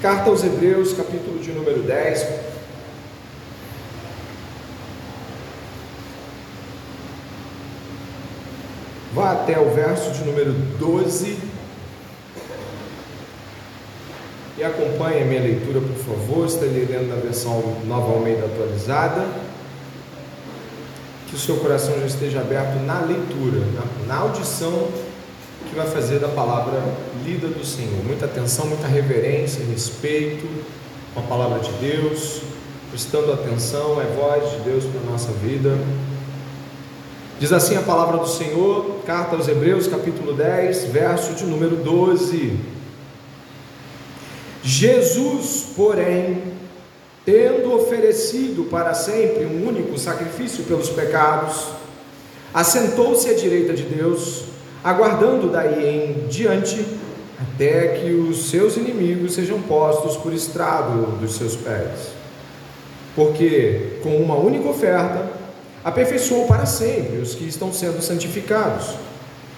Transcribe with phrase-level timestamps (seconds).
[0.00, 2.26] Carta aos Hebreus, capítulo de número 10.
[9.12, 11.38] Vá até o verso de número 12
[14.56, 16.46] e acompanhe a minha leitura, por favor.
[16.46, 19.28] Estarei lendo na versão Nova Almeida atualizada.
[21.28, 24.88] Que o seu coração já esteja aberto na leitura, na, na audição
[25.70, 26.82] que vai fazer da palavra
[27.24, 28.04] lida do Senhor.
[28.04, 30.46] Muita atenção, muita reverência, respeito
[31.14, 32.42] com a palavra de Deus,
[32.90, 35.78] prestando atenção, é voz de Deus para a nossa vida.
[37.38, 42.58] Diz assim a palavra do Senhor, carta aos Hebreus, capítulo 10, verso de número 12.
[44.62, 46.42] Jesus, porém,
[47.24, 51.68] tendo oferecido para sempre um único sacrifício pelos pecados,
[52.52, 54.50] assentou-se à direita de Deus
[54.82, 56.84] aguardando daí em diante
[57.40, 62.12] até que os seus inimigos sejam postos por estrado dos seus pés.
[63.14, 65.30] Porque com uma única oferta
[65.82, 68.94] aperfeiçoou para sempre os que estão sendo santificados.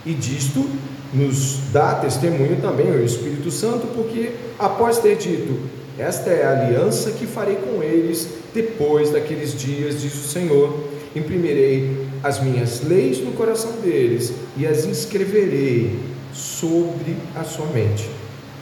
[0.05, 0.69] E disto
[1.13, 5.61] nos dá testemunho também o Espírito Santo, porque após ter dito:
[5.99, 12.02] Esta é a aliança que farei com eles depois daqueles dias, diz o Senhor, imprimirei
[12.23, 15.99] as minhas leis no coração deles e as inscreverei
[16.33, 18.09] sobre a sua mente.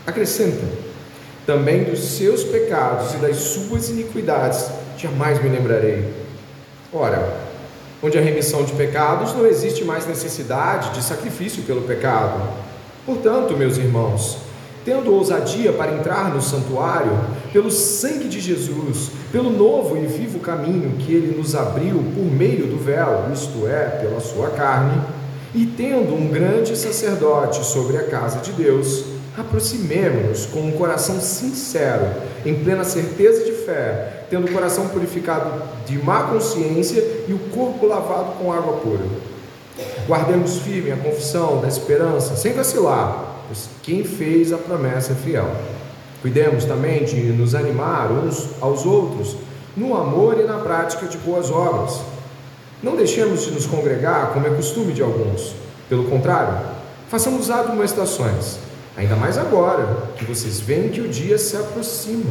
[0.06, 0.64] Acrescenta:
[1.46, 6.08] também dos seus pecados e das suas iniquidades jamais me lembrarei.
[6.92, 7.50] Ora,
[8.02, 12.40] onde a remissão de pecados não existe mais necessidade de sacrifício pelo pecado.
[13.04, 14.38] Portanto, meus irmãos,
[14.84, 17.18] tendo ousadia para entrar no santuário,
[17.52, 22.66] pelo sangue de Jesus, pelo novo e vivo caminho que ele nos abriu por meio
[22.66, 25.00] do véu, isto é, pela sua carne,
[25.54, 29.04] e tendo um grande sacerdote sobre a casa de Deus,
[29.36, 32.06] aproximemo-nos com um coração sincero,
[32.46, 37.86] em plena certeza de fé, tendo o coração purificado de má consciência e o corpo
[37.86, 39.04] lavado com água pura.
[40.06, 45.50] Guardemos firme a confissão da esperança, sem vacilar pois quem fez a promessa é fiel.
[46.22, 49.36] Cuidemos também de nos animar uns aos outros
[49.76, 52.00] no amor e na prática de boas obras.
[52.82, 55.54] Não deixemos de nos congregar como é costume de alguns.
[55.88, 56.58] Pelo contrário,
[57.08, 58.58] façamos admoestações,
[58.96, 62.30] ainda mais agora que vocês veem que o dia se aproxima.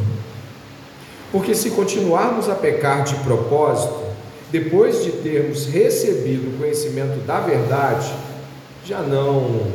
[1.32, 4.00] Porque se continuarmos a pecar de propósito,
[4.50, 8.12] depois de termos recebido o conhecimento da verdade,
[8.84, 9.68] já não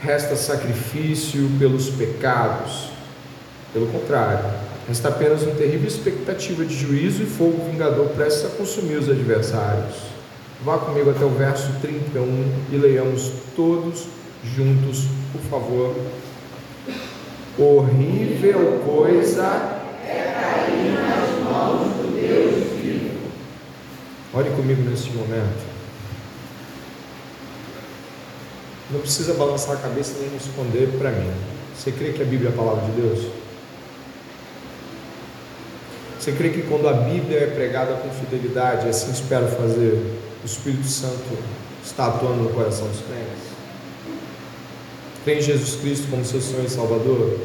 [0.00, 2.85] resta sacrifício pelos pecados.
[3.76, 4.42] Pelo contrário,
[4.88, 9.96] resta apenas uma terrível expectativa de juízo e fogo vingador prestes a consumir os adversários.
[10.64, 14.06] Vá comigo até o verso 31 e leiamos todos
[14.42, 15.94] juntos, por favor.
[17.58, 23.18] Horrível coisa é cair nas mãos do Deus vivo.
[24.32, 25.66] Olhe comigo neste momento.
[28.90, 31.30] Não precisa balançar a cabeça nem responder para mim.
[31.76, 33.35] Você crê que a Bíblia é a palavra de Deus?
[36.18, 40.02] Você crê que quando a Bíblia é pregada com fidelidade, assim espero fazer,
[40.42, 41.38] o Espírito Santo
[41.84, 43.46] está atuando no coração dos crentes?
[45.24, 47.38] Crê em Jesus Cristo como seu Senhor e Salvador?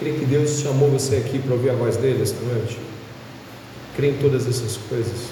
[0.00, 2.78] Crê que Deus chamou você aqui para ouvir a voz dele esta noite?
[3.96, 5.28] Crê em todas essas coisas?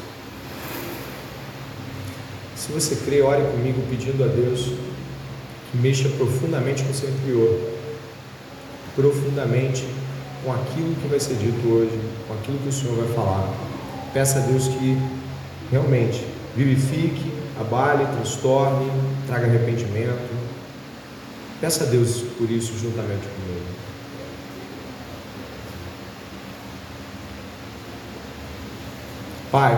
[2.57, 4.73] Se você crê, ore comigo pedindo a Deus
[5.71, 7.61] que mexa profundamente com seu interior,
[8.95, 9.85] profundamente
[10.47, 13.53] com aquilo que vai ser dito hoje, com aquilo que o Senhor vai falar.
[14.15, 14.97] Peça a Deus que
[15.73, 16.25] realmente
[16.55, 18.89] vivifique, abale, transtorne,
[19.27, 20.37] traga arrependimento.
[21.61, 23.67] Peça a Deus por isso juntamente comigo.
[29.51, 29.75] Pai,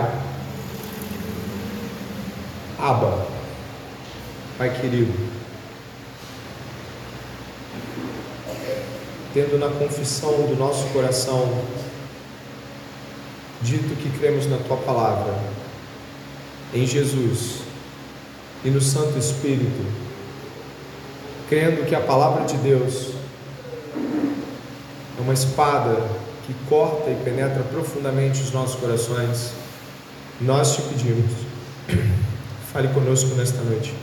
[2.77, 3.27] Aba,
[4.59, 5.13] Pai querido,
[9.33, 11.49] tendo na confissão do nosso coração
[13.61, 15.37] dito que cremos na Tua palavra,
[16.73, 17.59] em Jesus
[18.63, 19.85] e no Santo Espírito,
[21.49, 23.11] crendo que a palavra de Deus
[25.17, 25.97] é uma espada
[26.45, 29.51] que corta e penetra profundamente os nossos corações,
[30.41, 31.49] nós te pedimos
[32.71, 33.93] Fale conosco nesta noite.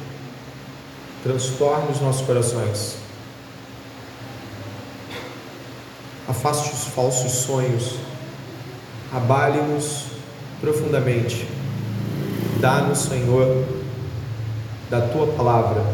[1.23, 2.97] Transtorne os nossos corações.
[6.29, 7.97] Afaste os falsos sonhos.
[9.13, 10.07] Abale-nos
[10.61, 11.47] profundamente.
[12.61, 13.65] Dá-nos, Senhor,
[14.91, 15.85] da tua palavra.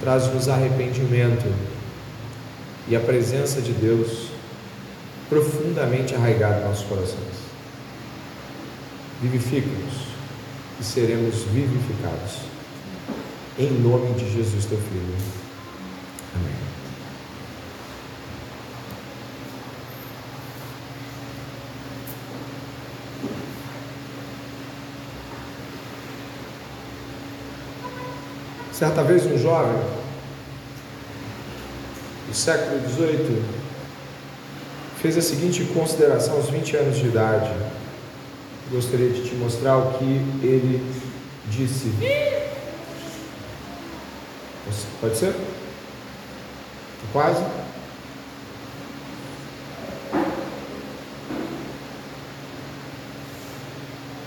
[0.00, 1.52] Traz-nos arrependimento.
[2.88, 4.28] e a presença de Deus
[5.28, 7.36] profundamente arraigada em nossos corações.
[9.20, 10.06] Vivifica-nos
[10.80, 12.42] e seremos vivificados.
[13.58, 15.16] Em nome de Jesus, teu Filho.
[16.34, 16.75] Amém.
[28.78, 29.80] Certa vez um jovem
[32.28, 33.42] do século XVIII
[35.00, 37.50] fez a seguinte consideração aos 20 anos de idade.
[38.70, 40.04] Gostaria de te mostrar o que
[40.42, 40.84] ele
[41.48, 41.90] disse.
[45.00, 45.34] Pode ser?
[47.14, 47.42] Quase?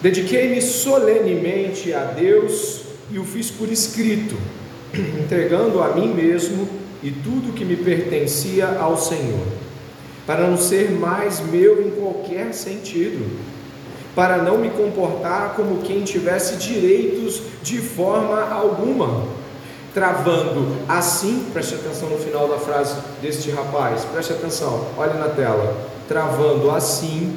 [0.01, 4.35] Dediquei-me solenemente a Deus e o fiz por escrito,
[4.93, 6.67] entregando a mim mesmo
[7.01, 9.45] e tudo que me pertencia ao Senhor,
[10.25, 13.25] para não ser mais meu em qualquer sentido,
[14.15, 19.25] para não me comportar como quem tivesse direitos de forma alguma,
[19.93, 25.75] travando assim, preste atenção no final da frase deste rapaz, preste atenção, olhe na tela,
[26.07, 27.33] travando assim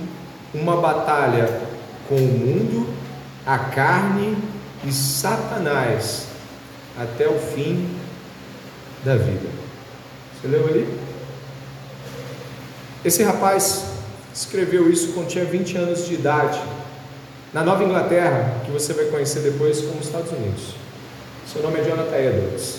[0.53, 1.61] uma batalha
[2.09, 2.87] com o mundo,
[3.47, 4.37] a carne
[4.84, 6.26] e Satanás
[6.99, 7.88] até o fim
[9.05, 9.49] da vida.
[10.40, 10.99] Você leu ali?
[13.05, 13.84] Esse rapaz
[14.34, 16.61] escreveu isso quando tinha 20 anos de idade,
[17.52, 20.75] na Nova Inglaterra, que você vai conhecer depois como Estados Unidos.
[21.52, 22.78] Seu nome é Jonathan Edwards.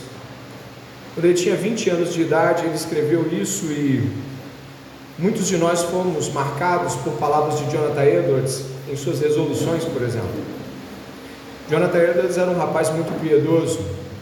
[1.14, 4.12] Quando ele tinha 20 anos de idade, ele escreveu isso e
[5.18, 10.43] muitos de nós fomos marcados por palavras de Jonathan Edwards em suas resoluções, por exemplo.
[11.70, 13.80] Jonathan Edwards era um rapaz muito piedoso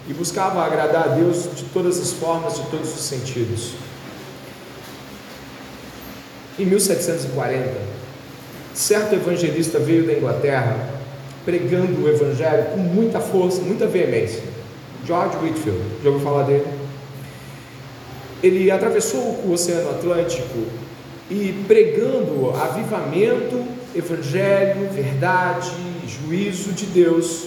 [0.07, 3.73] e buscava agradar a Deus de todas as formas, de todos os sentidos.
[6.59, 7.71] Em 1740,
[8.73, 10.89] certo evangelista veio da Inglaterra
[11.43, 14.43] pregando o evangelho com muita força, muita veemência.
[15.05, 16.67] George Whitfield, já ouviu falar dele?
[18.43, 20.59] Ele atravessou o Oceano Atlântico
[21.29, 23.63] e pregando avivamento,
[23.95, 25.71] evangelho, verdade,
[26.07, 27.45] juízo de Deus,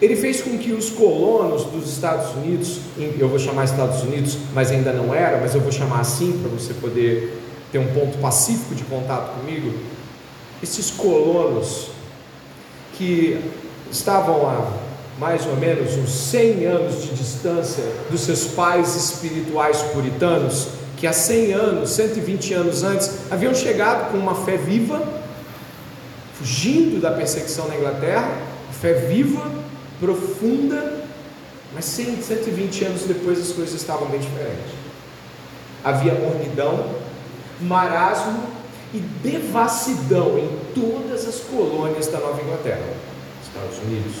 [0.00, 2.78] ele fez com que os colonos dos Estados Unidos,
[3.18, 6.50] eu vou chamar Estados Unidos, mas ainda não era, mas eu vou chamar assim para
[6.50, 7.38] você poder
[7.70, 9.72] ter um ponto pacífico de contato comigo.
[10.62, 11.90] Esses colonos
[12.96, 13.40] que
[13.90, 20.68] estavam a mais ou menos uns 100 anos de distância dos seus pais espirituais puritanos,
[20.96, 25.19] que há 100 anos, 120 anos antes, haviam chegado com uma fé viva,
[26.40, 28.32] fugindo da perseguição na Inglaterra,
[28.80, 29.52] fé viva,
[30.00, 31.04] profunda,
[31.74, 34.72] mas 100, 120 anos depois as coisas estavam bem diferentes.
[35.84, 36.94] Havia mornidão,
[37.60, 38.42] marasmo
[38.94, 42.88] e devassidão em todas as colônias da Nova Inglaterra,
[43.46, 44.16] Estados Unidos.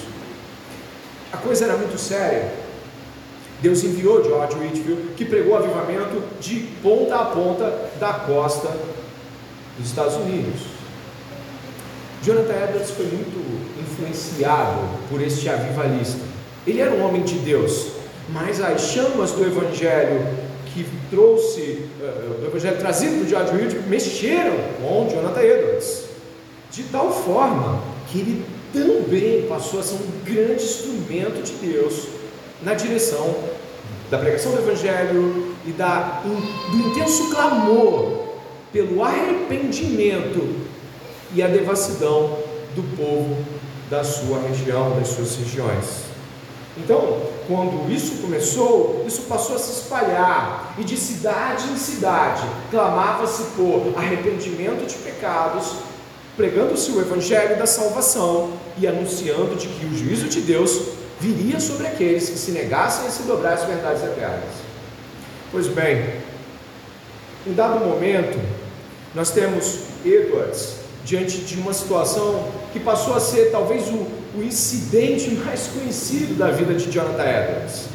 [1.32, 2.52] A coisa era muito séria.
[3.62, 8.68] Deus enviou George Whitfield, que pregou avivamento de ponta a ponta da costa
[9.78, 10.69] dos Estados Unidos.
[12.22, 16.20] Jonathan Edwards foi muito influenciado por este avivalista.
[16.66, 17.92] Ele era um homem de Deus,
[18.28, 20.26] mas as chamas do Evangelho
[20.74, 26.04] que trouxe, uh, do Evangelho trazido por George Whitfield, mexeram com Jonathan Edwards,
[26.70, 32.06] de tal forma que ele também passou a ser um grande instrumento de Deus
[32.62, 33.34] na direção
[34.10, 38.28] da pregação do Evangelho e da, do intenso clamor
[38.72, 40.69] pelo arrependimento
[41.34, 42.38] e a devassidão
[42.74, 43.36] do povo
[43.90, 46.10] da sua região, das suas regiões.
[46.76, 53.42] Então, quando isso começou, isso passou a se espalhar, e de cidade em cidade clamava-se
[53.56, 55.74] por arrependimento de pecados,
[56.36, 60.80] pregando-se o evangelho da salvação e anunciando de que o juízo de Deus
[61.18, 64.54] viria sobre aqueles que se negassem a se dobrar às verdades eternas.
[65.50, 66.14] Pois bem,
[67.46, 68.38] em dado momento,
[69.14, 70.79] nós temos Edwards
[71.10, 74.06] diante de uma situação que passou a ser talvez o,
[74.38, 77.86] o incidente mais conhecido da vida de Jonathan Edwards.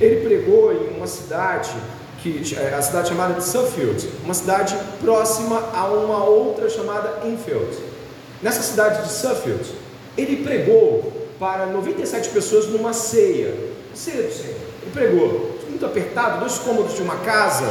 [0.00, 1.68] Ele pregou em uma cidade
[2.22, 7.76] que é a cidade chamada de Suffield, uma cidade próxima a uma outra chamada Enfield.
[8.40, 9.70] Nessa cidade de Suffield,
[10.16, 13.54] ele pregou para 97 pessoas numa ceia,
[13.94, 14.56] ceia do Senhor.
[14.80, 17.68] Ele pregou, muito apertado, dois cômodos de uma casa.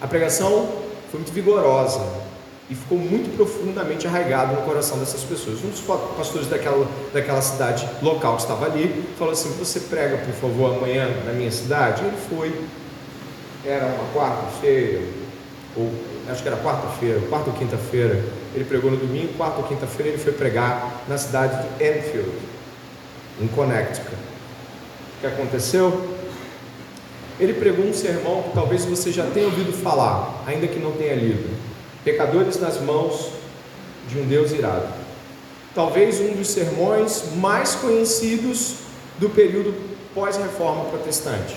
[0.00, 0.68] A pregação
[1.10, 2.27] foi muito vigorosa,
[2.70, 5.64] e ficou muito profundamente arraigado no coração dessas pessoas.
[5.64, 5.80] Um dos
[6.16, 11.08] pastores daquela, daquela cidade local que estava ali falou assim: Você prega, por favor, amanhã
[11.24, 12.04] na minha cidade?
[12.04, 12.54] Ele foi.
[13.64, 15.02] era uma quarta-feira,
[15.74, 15.90] ou
[16.28, 18.22] acho que era quarta-feira, quarta ou quinta-feira,
[18.54, 22.32] ele pregou no domingo, quarta ou quinta-feira ele foi pregar na cidade de Enfield,
[23.40, 24.12] em Connecticut.
[24.12, 26.16] O que aconteceu?
[27.40, 31.14] Ele pregou um sermão que talvez você já tenha ouvido falar, ainda que não tenha
[31.14, 31.67] lido.
[32.08, 33.28] Pecadores nas mãos
[34.08, 34.88] de um Deus irado.
[35.74, 38.76] Talvez um dos sermões mais conhecidos
[39.18, 39.74] do período
[40.14, 41.54] pós-reforma protestante.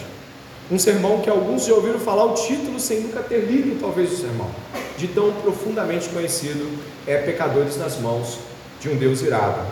[0.69, 4.17] Um sermão que alguns já ouviram falar o título sem nunca ter lido, talvez, o
[4.17, 4.51] sermão.
[4.97, 6.69] De tão profundamente conhecido
[7.07, 8.37] é Pecadores nas Mãos
[8.81, 9.65] de um Deus Irado.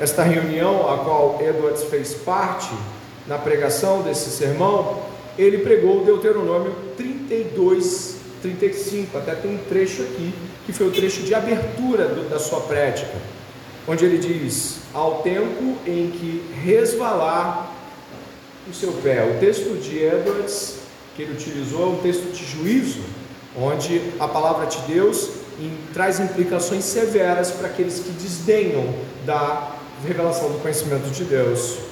[0.00, 2.70] Esta reunião, a qual Edwards fez parte,
[3.24, 5.00] na pregação desse sermão,
[5.38, 10.34] ele pregou Deuteronômio 32, 35, até tem um trecho aqui,
[10.66, 13.14] que foi o trecho de abertura do, da sua prédica,
[13.86, 17.74] onde ele diz: Ao tempo em que resvalar
[18.68, 19.24] o seu pé.
[19.24, 20.76] O texto de Edwards,
[21.16, 23.00] que ele utilizou, é um texto de juízo,
[23.56, 28.94] onde a palavra de Deus em, traz implicações severas para aqueles que desdenham
[29.26, 31.89] da revelação do conhecimento de Deus.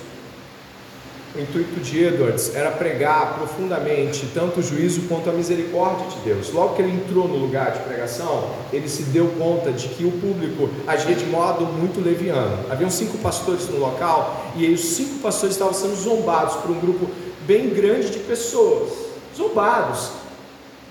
[1.39, 6.53] O intuito de Edwards era pregar profundamente tanto o juízo quanto a misericórdia de Deus.
[6.53, 10.11] Logo que ele entrou no lugar de pregação, ele se deu conta de que o
[10.11, 12.69] público agia de modo muito leviano.
[12.69, 17.09] Haviam cinco pastores no local e os cinco pastores estavam sendo zombados por um grupo
[17.47, 18.91] bem grande de pessoas.
[19.37, 20.11] Zombados.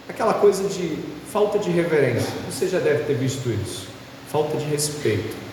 [0.08, 0.98] Aquela coisa de
[1.30, 2.32] falta de reverência.
[2.50, 3.90] Você já deve ter visto isso.
[4.32, 5.47] Falta de respeito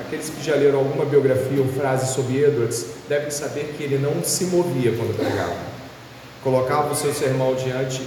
[0.00, 4.24] Aqueles que já leram alguma biografia ou frase sobre Edwards devem saber que ele não
[4.24, 5.54] se movia quando pregava.
[6.42, 8.02] Colocava o seu sermão diante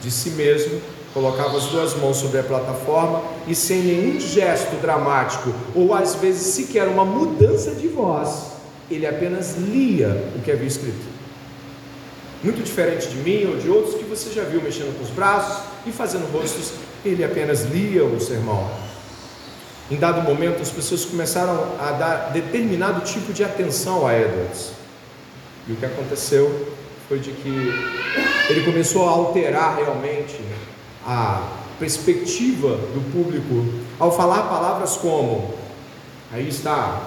[0.00, 0.80] de si mesmo,
[1.14, 6.54] colocava as duas mãos sobre a plataforma e sem nenhum gesto dramático ou às vezes
[6.54, 8.52] sequer uma mudança de voz,
[8.90, 11.14] ele apenas lia o que havia escrito.
[12.42, 15.64] Muito diferente de mim ou de outros que você já viu mexendo com os braços
[15.86, 18.68] e fazendo rostos, ele apenas lia o sermão.
[19.90, 24.72] Em dado momento, as pessoas começaram a dar determinado tipo de atenção a Edwards.
[25.68, 26.68] E o que aconteceu
[27.06, 27.72] foi de que
[28.48, 30.40] ele começou a alterar realmente
[31.06, 31.46] a
[31.78, 33.66] perspectiva do público
[33.98, 35.52] ao falar palavras como:
[36.32, 37.02] aí está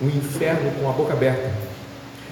[0.00, 1.52] o inferno com a boca aberta.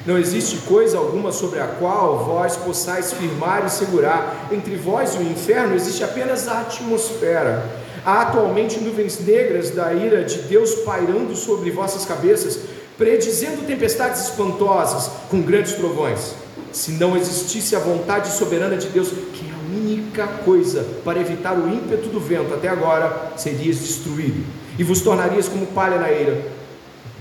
[0.07, 4.49] Não existe coisa alguma sobre a qual vós possais firmar e segurar.
[4.53, 10.25] Entre vós e o inferno existe apenas a atmosfera Há atualmente nuvens negras da ira
[10.25, 12.61] de Deus pairando sobre vossas cabeças,
[12.97, 16.35] predizendo tempestades espantosas com grandes trovões.
[16.73, 21.59] Se não existisse a vontade soberana de Deus, que é a única coisa para evitar
[21.59, 24.45] o ímpeto do vento até agora, serias destruído
[24.79, 26.58] e vos tornarias como palha na eira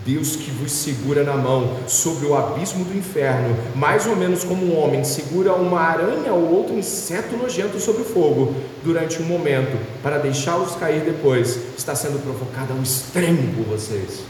[0.07, 4.65] Deus que vos segura na mão sobre o abismo do inferno, mais ou menos como
[4.65, 9.77] um homem segura uma aranha ou outro inseto nojento sobre o fogo, durante um momento,
[10.01, 14.21] para deixá-los cair depois, está sendo provocado ao extremo por vocês.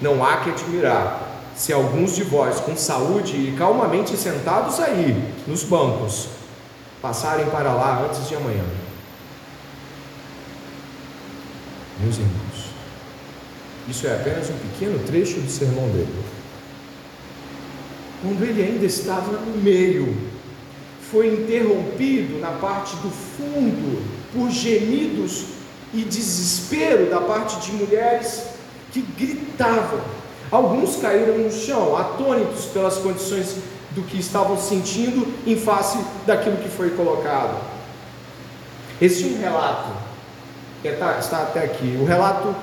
[0.00, 5.62] Não há que admirar se alguns de vós, com saúde e calmamente sentados aí, nos
[5.62, 6.28] bancos,
[7.02, 8.64] passarem para lá antes de amanhã.
[12.00, 12.45] Meus irmãos,
[13.88, 16.24] isso é apenas um pequeno trecho do sermão dele.
[18.22, 20.16] Quando ele ainda estava no meio,
[21.10, 24.02] foi interrompido na parte do fundo
[24.32, 25.44] por gemidos
[25.94, 28.42] e desespero da parte de mulheres
[28.92, 30.00] que gritavam.
[30.50, 33.56] Alguns caíram no chão, atônitos pelas condições
[33.92, 37.60] do que estavam sentindo em face daquilo que foi colocado.
[39.00, 39.90] Existe um relato,
[40.82, 42.54] que está, está até aqui, o relato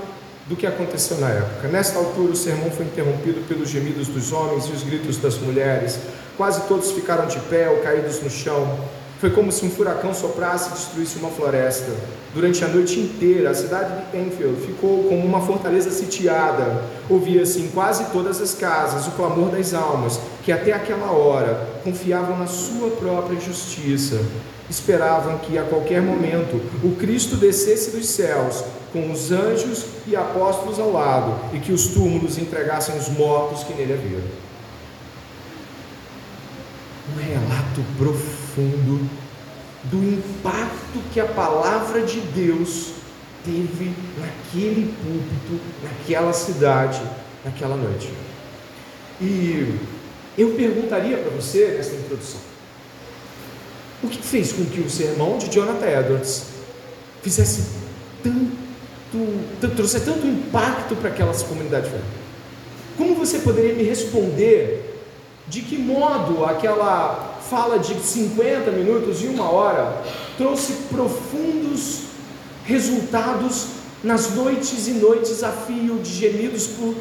[0.48, 1.68] do que aconteceu na época.
[1.68, 6.00] Nesta altura, o sermão foi interrompido pelos gemidos dos homens e os gritos das mulheres.
[6.36, 8.78] Quase todos ficaram de pé ou caídos no chão.
[9.20, 11.94] Foi como se um furacão soprasse e destruísse uma floresta.
[12.34, 16.84] Durante a noite inteira, a cidade de Enfield ficou como uma fortaleza sitiada.
[17.10, 22.38] Ouvia-se em quase todas as casas o clamor das almas, que até aquela hora confiavam
[22.38, 24.20] na sua própria justiça.
[24.70, 30.80] Esperavam que a qualquer momento o Cristo descesse dos céus com os anjos e apóstolos
[30.80, 34.24] ao lado e que os túmulos entregassem os mortos que nele havia.
[37.12, 39.10] Um relato profundo
[39.86, 42.92] do impacto que a palavra de Deus
[43.44, 47.02] teve naquele púlpito, naquela cidade,
[47.44, 48.14] naquela noite.
[49.20, 49.76] E
[50.38, 52.40] eu perguntaria para você nessa introdução:
[54.04, 56.46] o que fez com que o sermão de Jonathan Edwards
[57.22, 57.64] fizesse
[58.24, 58.63] tanto
[59.60, 61.92] tanto, trouxe tanto impacto para aquelas comunidades
[62.98, 65.02] Como você poderia me responder
[65.48, 70.02] de que modo aquela fala de 50 minutos e uma hora
[70.38, 72.04] trouxe profundos
[72.66, 73.68] resultados
[74.04, 76.96] nas noites e noites a fio de gemidos por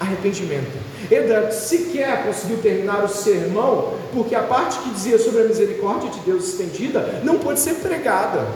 [0.00, 0.76] arrependimento.
[1.10, 6.20] Eda sequer conseguiu terminar o sermão, porque a parte que dizia sobre a misericórdia de
[6.20, 8.46] Deus estendida não pôde ser pregada.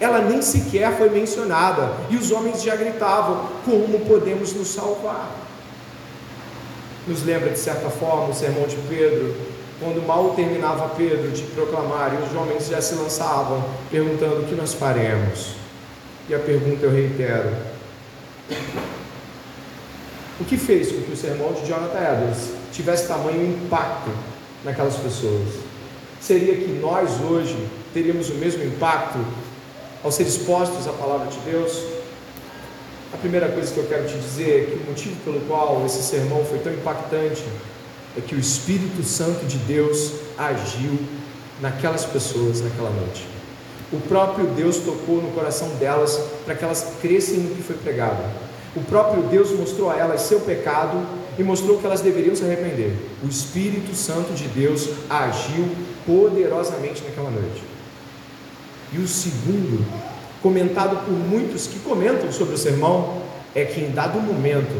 [0.00, 5.30] Ela nem sequer foi mencionada, e os homens já gritavam: Como podemos nos salvar?
[7.06, 9.34] Nos lembra de certa forma o sermão de Pedro,
[9.80, 14.54] quando mal terminava Pedro de proclamar, e os homens já se lançavam, perguntando: O que
[14.54, 15.54] nós faremos?
[16.28, 17.50] E a pergunta eu reitero:
[20.40, 24.10] o que fez com que o sermão de Jonathan Edwards tivesse tamanho impacto
[24.64, 25.48] naquelas pessoas?
[26.20, 27.56] Seria que nós hoje
[27.92, 29.18] teríamos o mesmo impacto
[30.02, 31.82] ao ser expostos à palavra de Deus?
[33.12, 36.02] A primeira coisa que eu quero te dizer é que o motivo pelo qual esse
[36.02, 37.42] sermão foi tão impactante
[38.16, 40.98] é que o Espírito Santo de Deus agiu
[41.60, 43.26] naquelas pessoas naquela noite.
[43.92, 48.22] O próprio Deus tocou no coração delas para que elas crescem no que foi pregado.
[48.76, 51.00] O próprio Deus mostrou a elas seu pecado
[51.38, 52.94] e mostrou que elas deveriam se arrepender.
[53.24, 55.66] O Espírito Santo de Deus agiu
[56.04, 57.67] poderosamente naquela noite.
[58.92, 59.84] E o segundo,
[60.42, 63.22] comentado por muitos que comentam sobre o sermão,
[63.54, 64.74] é que em dado momento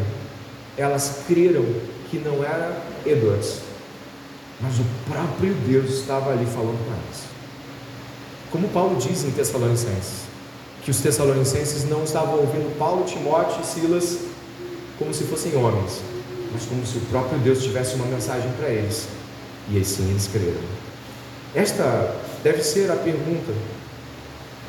[0.77, 1.65] elas creram
[2.11, 3.61] que não era Edwards,
[4.61, 7.29] mas o próprio Deus estava ali falando com elas.
[8.51, 10.29] Como Paulo diz em Tessalonicenses,
[10.83, 14.21] que os tessalonicenses não estavam ouvindo Paulo, Timóteo e Silas
[14.99, 16.01] como se fossem homens,
[16.51, 19.07] mas como se o próprio Deus tivesse uma mensagem para eles.
[19.71, 20.57] E assim eles creram.
[21.55, 23.53] Esta deve ser a pergunta: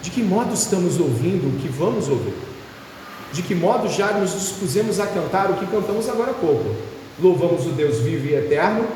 [0.02, 2.34] de que modo estamos ouvindo o que vamos ouvir?
[3.34, 6.76] De que modo já nos dispusemos a cantar o que cantamos agora há pouco?
[7.20, 8.88] Louvamos o Deus vivo e eterno?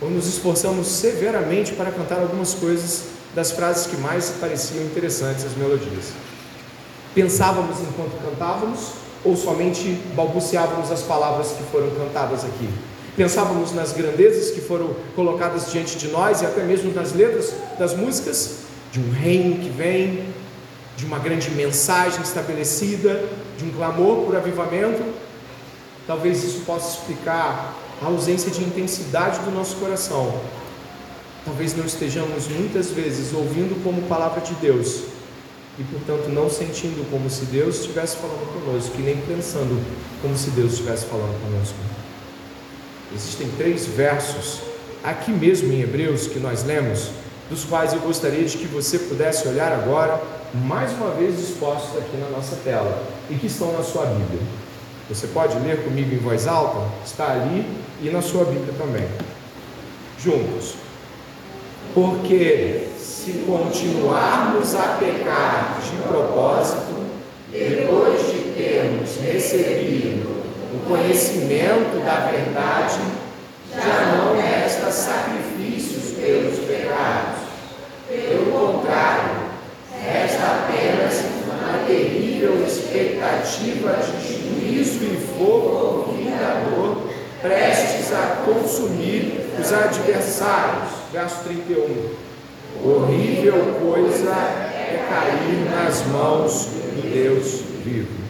[0.00, 5.56] Ou nos esforçamos severamente para cantar algumas coisas das frases que mais pareciam interessantes as
[5.56, 6.12] melodias.
[7.14, 12.68] Pensávamos enquanto cantávamos ou somente balbuciávamos as palavras que foram cantadas aqui?
[13.16, 17.96] Pensávamos nas grandezas que foram colocadas diante de nós e até mesmo nas letras das
[17.96, 20.24] músicas, de um reino que vem,
[20.96, 23.28] de uma grande mensagem estabelecida,
[23.58, 25.02] de um clamor por avivamento.
[26.06, 30.40] Talvez isso possa explicar a ausência de intensidade do nosso coração
[31.44, 35.02] talvez não estejamos muitas vezes ouvindo como palavra de Deus
[35.78, 39.84] e, portanto, não sentindo como se Deus estivesse falando conosco, e nem pensando
[40.22, 41.74] como se Deus estivesse falando conosco.
[43.14, 44.60] Existem três versos
[45.02, 47.10] aqui mesmo em Hebreus que nós lemos,
[47.54, 50.20] dos quais eu gostaria de que você pudesse olhar agora,
[50.52, 54.40] mais uma vez expostos aqui na nossa tela e que estão na sua Bíblia.
[55.08, 56.80] Você pode ler comigo em voz alta?
[57.06, 57.64] Está ali
[58.02, 59.06] e na sua Bíblia também.
[60.18, 60.74] Juntos.
[61.94, 67.04] Porque se continuarmos a pecar de propósito,
[67.52, 70.42] depois de termos recebido
[70.74, 72.98] o conhecimento da verdade,
[73.72, 77.33] já não resta sacrifícios pelos pecados.
[78.14, 79.30] Pelo contrário,
[80.00, 87.08] resta apenas uma terrível expectativa de juízo e fogo vingador
[87.42, 92.14] prestes a consumir os adversários verso 31.
[92.84, 98.24] Horrível coisa é cair nas mãos do Deus vivo.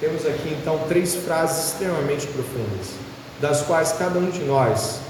[0.00, 2.94] Temos aqui então três frases extremamente profundas,
[3.40, 5.01] das quais cada um de nós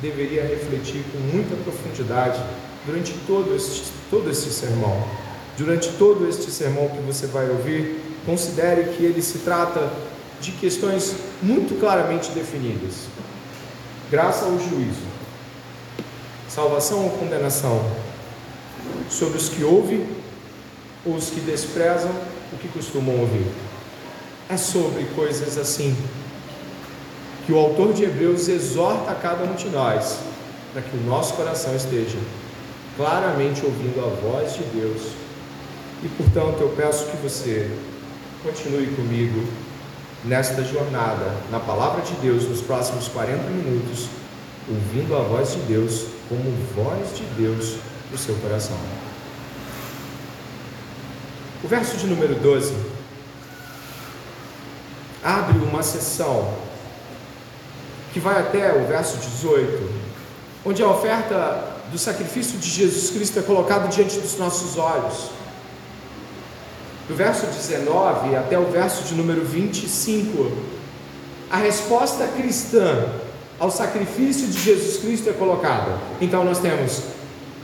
[0.00, 2.42] deveria refletir com muita profundidade
[2.86, 5.04] durante todo este, todo este sermão.
[5.56, 9.90] Durante todo este sermão que você vai ouvir, considere que ele se trata
[10.40, 13.08] de questões muito claramente definidas.
[14.10, 15.02] Graça ao juízo,
[16.48, 17.84] salvação ou condenação?
[19.10, 20.06] Sobre os que ouvem
[21.04, 22.10] ou os que desprezam
[22.52, 23.46] o que costumam ouvir?
[24.48, 25.96] É sobre coisas assim
[27.50, 30.20] que o autor de Hebreus exorta a cada um de nós
[30.72, 32.16] para que o nosso coração esteja
[32.96, 35.02] claramente ouvindo a voz de Deus.
[36.00, 37.68] E portanto, eu peço que você
[38.44, 39.48] continue comigo
[40.24, 44.06] nesta jornada na palavra de Deus nos próximos 40 minutos,
[44.68, 47.78] ouvindo a voz de Deus como voz de Deus
[48.12, 48.78] no seu coração.
[51.64, 52.76] O verso de número 12
[55.24, 56.69] abre uma sessão
[58.12, 59.90] que vai até o verso 18,
[60.64, 65.30] onde a oferta do sacrifício de Jesus Cristo é colocada diante dos nossos olhos.
[67.08, 70.52] Do verso 19 até o verso de número 25,
[71.50, 73.08] a resposta cristã
[73.58, 75.98] ao sacrifício de Jesus Cristo é colocada.
[76.20, 77.02] Então nós temos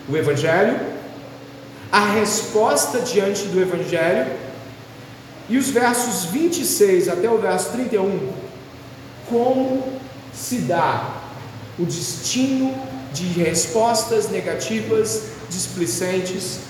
[0.09, 0.79] o Evangelho,
[1.91, 4.33] a resposta diante do Evangelho,
[5.49, 8.33] e os versos 26 até o verso 31,
[9.29, 9.96] como
[10.37, 11.23] se dá
[11.79, 12.75] o destino
[13.13, 16.61] de respostas negativas, displicentes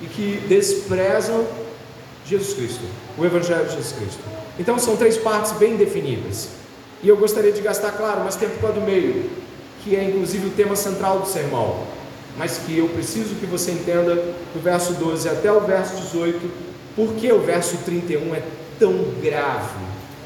[0.00, 1.46] e que desprezam
[2.26, 2.82] Jesus Cristo,
[3.18, 4.20] o Evangelho de Jesus Cristo.
[4.58, 6.48] Então são três partes bem definidas.
[7.02, 9.30] E eu gostaria de gastar, claro, mais tempo com a do meio,
[9.82, 11.86] que é inclusive o tema central do sermão,
[12.36, 16.38] mas que eu preciso que você entenda do verso 12 até o verso 18,
[16.94, 18.42] porque o verso 31 é
[18.78, 19.78] tão grave,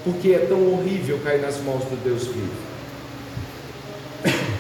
[0.05, 2.53] porque é tão horrível cair nas mãos do Deus vivo.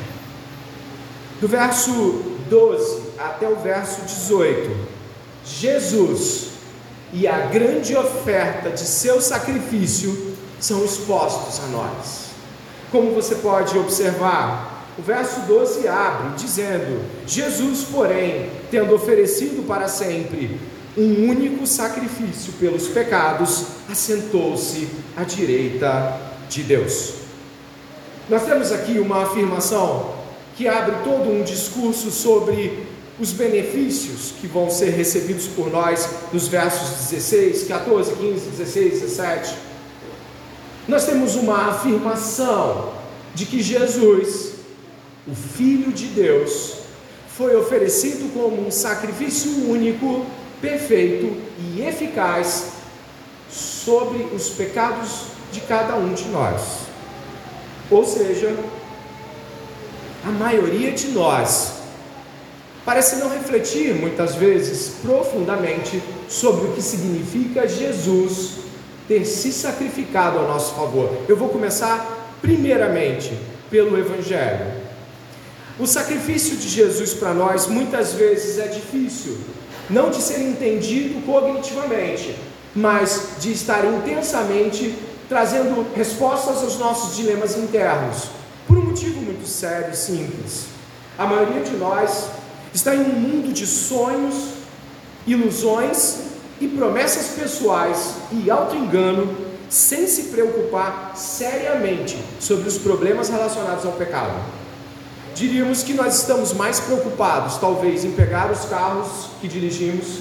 [1.40, 4.74] Do verso 12 até o verso 18,
[5.44, 6.48] Jesus
[7.12, 12.24] e a grande oferta de seu sacrifício são expostos a nós.
[12.90, 20.58] Como você pode observar, o verso 12 abre dizendo: Jesus, porém, tendo oferecido para sempre
[20.96, 27.14] um único sacrifício pelos pecados, assentou-se à direita de Deus.
[28.28, 30.14] Nós temos aqui uma afirmação
[30.56, 32.86] que abre todo um discurso sobre
[33.18, 39.54] os benefícios que vão ser recebidos por nós nos versos 16, 14, 15, 16, 17.
[40.88, 42.92] Nós temos uma afirmação
[43.34, 44.52] de que Jesus,
[45.26, 46.78] o Filho de Deus,
[47.28, 50.24] foi oferecido como um sacrifício único,
[50.64, 52.72] perfeito e eficaz
[53.50, 56.84] sobre os pecados de cada um de nós.
[57.90, 58.56] Ou seja,
[60.24, 61.74] a maioria de nós
[62.82, 68.64] parece não refletir muitas vezes profundamente sobre o que significa Jesus
[69.06, 71.10] ter se sacrificado a nosso favor.
[71.28, 73.38] Eu vou começar primeiramente
[73.70, 74.82] pelo Evangelho.
[75.78, 79.36] O sacrifício de Jesus para nós muitas vezes é difícil,
[79.90, 82.34] não de ser entendido cognitivamente,
[82.74, 84.94] mas de estar intensamente
[85.28, 88.28] trazendo respostas aos nossos dilemas internos
[88.66, 90.66] por um motivo muito sério e simples.
[91.18, 92.28] A maioria de nós
[92.72, 94.54] está em um mundo de sonhos,
[95.26, 96.18] ilusões
[96.60, 99.36] e promessas pessoais e auto-engano,
[99.68, 104.63] sem se preocupar seriamente sobre os problemas relacionados ao pecado.
[105.34, 110.20] Diríamos que nós estamos mais preocupados, talvez, em pegar os carros que dirigimos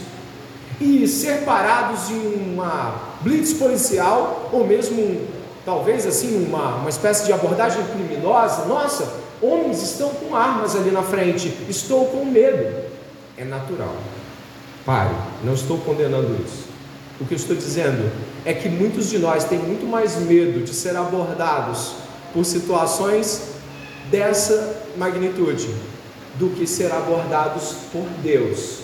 [0.82, 5.22] e ser parados em uma blitz policial ou mesmo
[5.64, 8.66] talvez assim uma, uma espécie de abordagem criminosa.
[8.66, 12.84] Nossa, homens estão com armas ali na frente, estou com medo.
[13.38, 13.96] É natural.
[14.84, 16.64] Pare, não estou condenando isso.
[17.22, 18.12] O que eu estou dizendo
[18.44, 21.94] é que muitos de nós têm muito mais medo de ser abordados
[22.34, 23.53] por situações
[24.10, 25.74] dessa magnitude
[26.36, 28.80] do que ser abordados por Deus,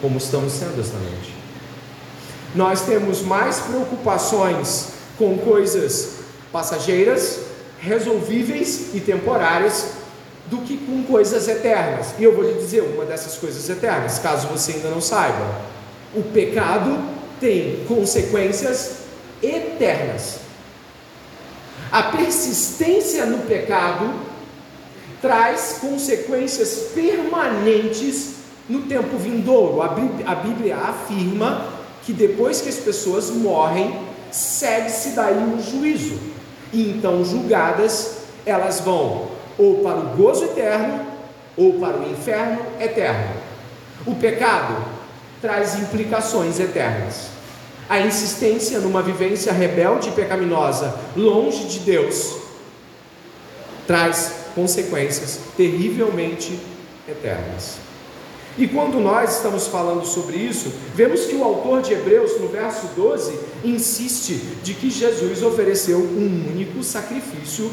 [0.00, 1.34] como estamos sendo esta noite.
[2.54, 6.16] Nós temos mais preocupações com coisas
[6.52, 7.40] passageiras,
[7.80, 9.86] resolvíveis e temporárias,
[10.46, 12.08] do que com coisas eternas.
[12.18, 15.62] E eu vou lhe dizer uma dessas coisas eternas, caso você ainda não saiba.
[16.14, 17.02] O pecado
[17.40, 18.96] tem consequências
[19.42, 20.41] eternas.
[21.92, 24.10] A persistência no pecado
[25.20, 29.82] traz consequências permanentes no tempo vindouro.
[29.82, 31.66] A Bíblia, afirma
[32.02, 33.94] que depois que as pessoas morrem,
[34.30, 36.18] segue-se daí um juízo.
[36.72, 39.28] E então, julgadas, elas vão
[39.58, 41.06] ou para o gozo eterno
[41.58, 43.34] ou para o inferno eterno.
[44.06, 44.82] O pecado
[45.42, 47.41] traz implicações eternas.
[47.88, 52.36] A insistência numa vivência rebelde e pecaminosa, longe de Deus,
[53.86, 56.58] traz consequências terrivelmente
[57.08, 57.76] eternas.
[58.56, 62.86] E quando nós estamos falando sobre isso, vemos que o autor de Hebreus, no verso
[62.94, 67.70] 12, insiste de que Jesus ofereceu um único sacrifício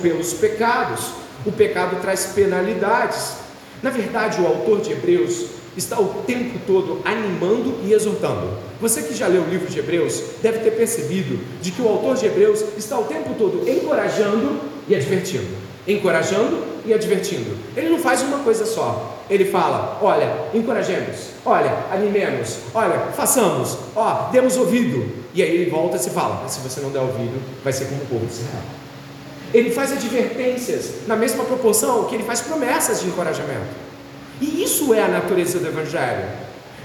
[0.00, 1.10] pelos pecados.
[1.44, 3.34] O pecado traz penalidades.
[3.82, 5.44] Na verdade, o autor de Hebreus
[5.78, 8.48] está o tempo todo animando e exortando.
[8.80, 12.16] Você que já leu o livro de Hebreus deve ter percebido de que o autor
[12.16, 15.48] de Hebreus está o tempo todo encorajando e advertindo,
[15.86, 17.56] encorajando e advertindo.
[17.76, 19.18] Ele não faz uma coisa só.
[19.30, 25.10] Ele fala: olha, encorajemos, olha, animemos, olha, façamos, ó, demos ouvido.
[25.34, 28.02] E aí ele volta e se fala: se você não der ouvido, vai ser como
[28.02, 28.62] o povo de Israel.
[29.52, 33.87] Ele faz advertências na mesma proporção que ele faz promessas de encorajamento.
[34.40, 36.28] E isso é a natureza do Evangelho.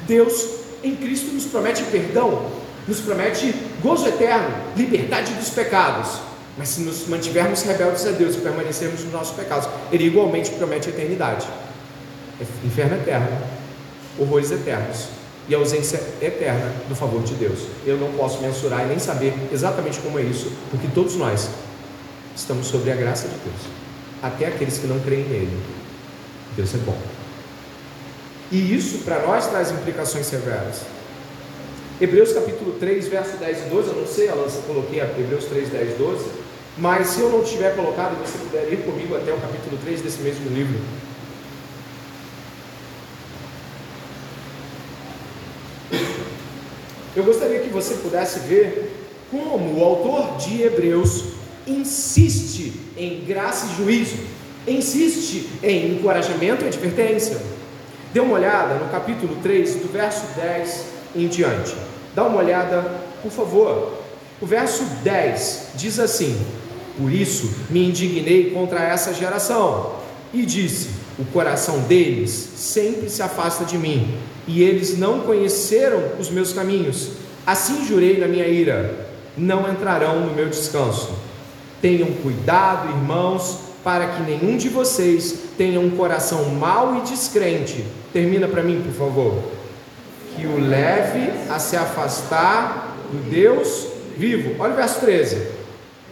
[0.07, 0.45] Deus
[0.83, 2.51] em Cristo nos promete perdão,
[2.87, 6.19] nos promete gozo eterno, liberdade dos pecados.
[6.57, 10.89] Mas se nos mantivermos rebeldes a Deus e permanecermos nos nossos pecados, Ele igualmente promete
[10.89, 11.47] eternidade
[12.63, 13.37] inferno eterno,
[14.17, 15.07] horrores eternos
[15.47, 17.67] e ausência eterna do favor de Deus.
[17.85, 21.49] Eu não posso mensurar e nem saber exatamente como é isso, porque todos nós
[22.35, 23.73] estamos sobre a graça de Deus,
[24.21, 25.59] até aqueles que não creem nele.
[26.55, 26.97] Deus é bom.
[28.53, 30.81] E isso para nós traz implicações severas.
[31.99, 35.45] Hebreus capítulo 3, verso 10 e 12, eu não sei, Alan, se eu coloquei Hebreus
[35.45, 36.25] 3, 10 e 12,
[36.77, 40.21] mas se eu não tiver colocado, você puder ir comigo até o capítulo 3 desse
[40.21, 40.79] mesmo livro.
[47.15, 48.91] Eu gostaria que você pudesse ver
[49.31, 51.25] como o autor de Hebreus
[51.65, 54.17] insiste em graça e juízo,
[54.67, 57.52] insiste em encorajamento e advertência.
[58.13, 61.75] Dê uma olhada no capítulo 3, do verso 10 em diante.
[62.13, 62.83] Dá uma olhada,
[63.23, 63.91] por favor.
[64.39, 66.39] O verso 10 diz assim:
[66.95, 69.95] Por isso me indignei contra essa geração
[70.31, 74.15] e disse: O coração deles sempre se afasta de mim
[74.47, 77.13] e eles não conheceram os meus caminhos.
[77.47, 81.11] Assim jurei na minha ira: não entrarão no meu descanso.
[81.81, 87.85] Tenham cuidado, irmãos, para que nenhum de vocês tenha um coração mau e descrente.
[88.13, 89.43] Termina para mim, por favor.
[90.35, 94.55] Que o leve a se afastar do Deus vivo.
[94.59, 95.47] Olha o verso 13.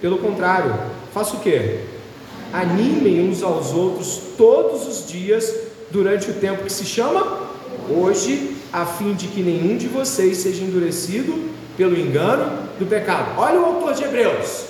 [0.01, 0.75] Pelo contrário,
[1.13, 1.79] faça o que?
[2.51, 5.53] Animem uns aos outros todos os dias
[5.89, 7.49] durante o tempo que se chama
[7.89, 13.39] hoje, a fim de que nenhum de vocês seja endurecido pelo engano do pecado.
[13.39, 14.65] Olha o autor de Hebreus.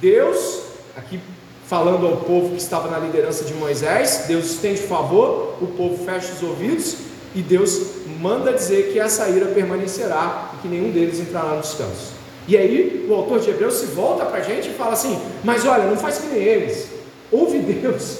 [0.00, 0.62] Deus,
[0.96, 1.20] aqui
[1.68, 6.32] falando ao povo que estava na liderança de Moisés, Deus estende favor, o povo fecha
[6.32, 6.96] os ouvidos
[7.34, 7.80] e Deus
[8.20, 12.14] manda dizer que essa ira permanecerá e que nenhum deles entrará no descanso.
[12.48, 15.66] E aí o autor de Hebreus se volta para a gente e fala assim: Mas
[15.66, 16.88] olha, não faz que nem eles,
[17.32, 18.18] ouve Deus,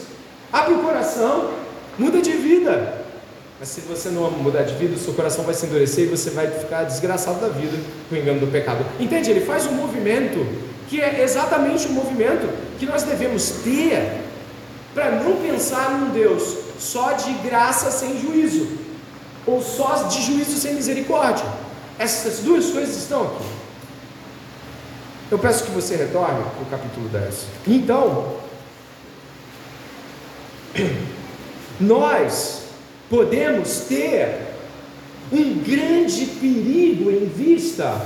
[0.53, 1.51] abre o coração,
[1.97, 3.07] muda de vida,
[3.61, 6.31] mas se você não mudar de vida, o seu coração vai se endurecer e você
[6.31, 7.79] vai ficar desgraçado da vida
[8.09, 8.85] com o engano do pecado.
[8.99, 9.31] Entende?
[9.31, 10.45] Ele faz um movimento
[10.89, 14.21] que é exatamente o movimento que nós devemos ter
[14.95, 18.69] para não pensar num Deus só de graça sem juízo,
[19.47, 21.45] ou só de juízo sem misericórdia.
[21.99, 23.45] Essas duas coisas estão aqui.
[25.31, 27.47] Eu peço que você retorne para o capítulo 10.
[27.67, 28.37] Então,
[31.81, 32.63] nós
[33.11, 34.47] podemos ter
[35.33, 38.01] um grande perigo em vista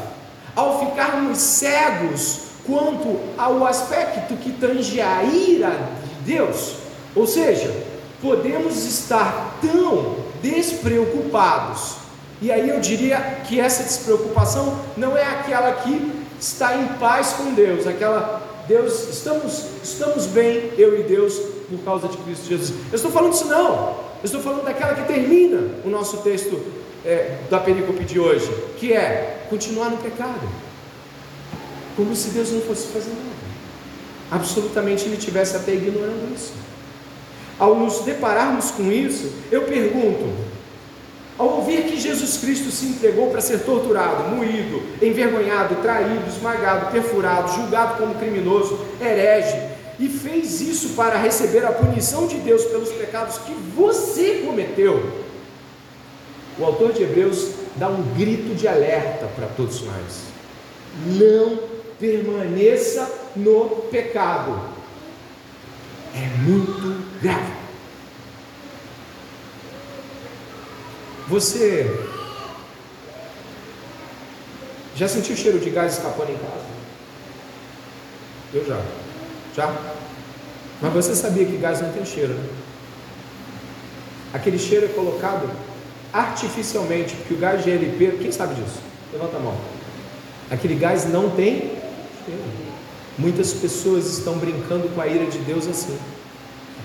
[0.56, 5.70] ao ficarmos cegos quanto ao aspecto que tange a ira
[6.04, 6.74] de Deus.
[7.14, 7.72] Ou seja,
[8.20, 11.96] podemos estar tão despreocupados.
[12.40, 17.52] E aí eu diria que essa despreocupação não é aquela que está em paz com
[17.52, 21.34] Deus, aquela Deus, estamos, estamos bem, eu e Deus,
[21.68, 22.72] por causa de Cristo Jesus.
[22.90, 24.10] Eu estou falando isso não.
[24.22, 26.60] Eu estou falando daquela que termina o nosso texto
[27.04, 30.46] é, da perícope de hoje, que é continuar no pecado,
[32.00, 33.50] como se Deus não fosse fazer nada,
[34.30, 36.52] absolutamente ele tivesse até ignorando isso.
[37.58, 40.32] Ao nos depararmos com isso, eu pergunto:
[41.38, 47.52] ao ouvir que Jesus Cristo se entregou para ser torturado, moído, envergonhado, traído, esmagado, perfurado,
[47.52, 49.58] julgado como criminoso, herege,
[49.98, 55.20] e fez isso para receber a punição de Deus pelos pecados que você cometeu.
[56.58, 60.30] O autor de Hebreus dá um grito de alerta para todos nós:
[61.04, 64.60] não permaneça no pecado.
[66.14, 67.52] É muito grave.
[71.28, 71.88] Você
[74.96, 76.66] já sentiu o cheiro de gás escapando em casa?
[78.52, 78.80] Eu já.
[79.54, 79.72] Já?
[80.82, 82.48] Mas você sabia que gás não tem cheiro, né?
[84.32, 85.48] Aquele cheiro é colocado
[86.12, 88.80] artificialmente, porque o gás GLP, quem sabe disso?
[89.12, 89.56] Levanta a mão.
[90.50, 91.69] Aquele gás não tem.
[93.20, 95.96] Muitas pessoas estão brincando com a ira de Deus assim.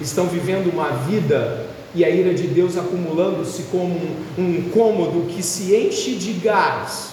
[0.01, 5.41] Estão vivendo uma vida e a ira de Deus acumulando-se como um, um cômodo que
[5.41, 7.11] se enche de gás.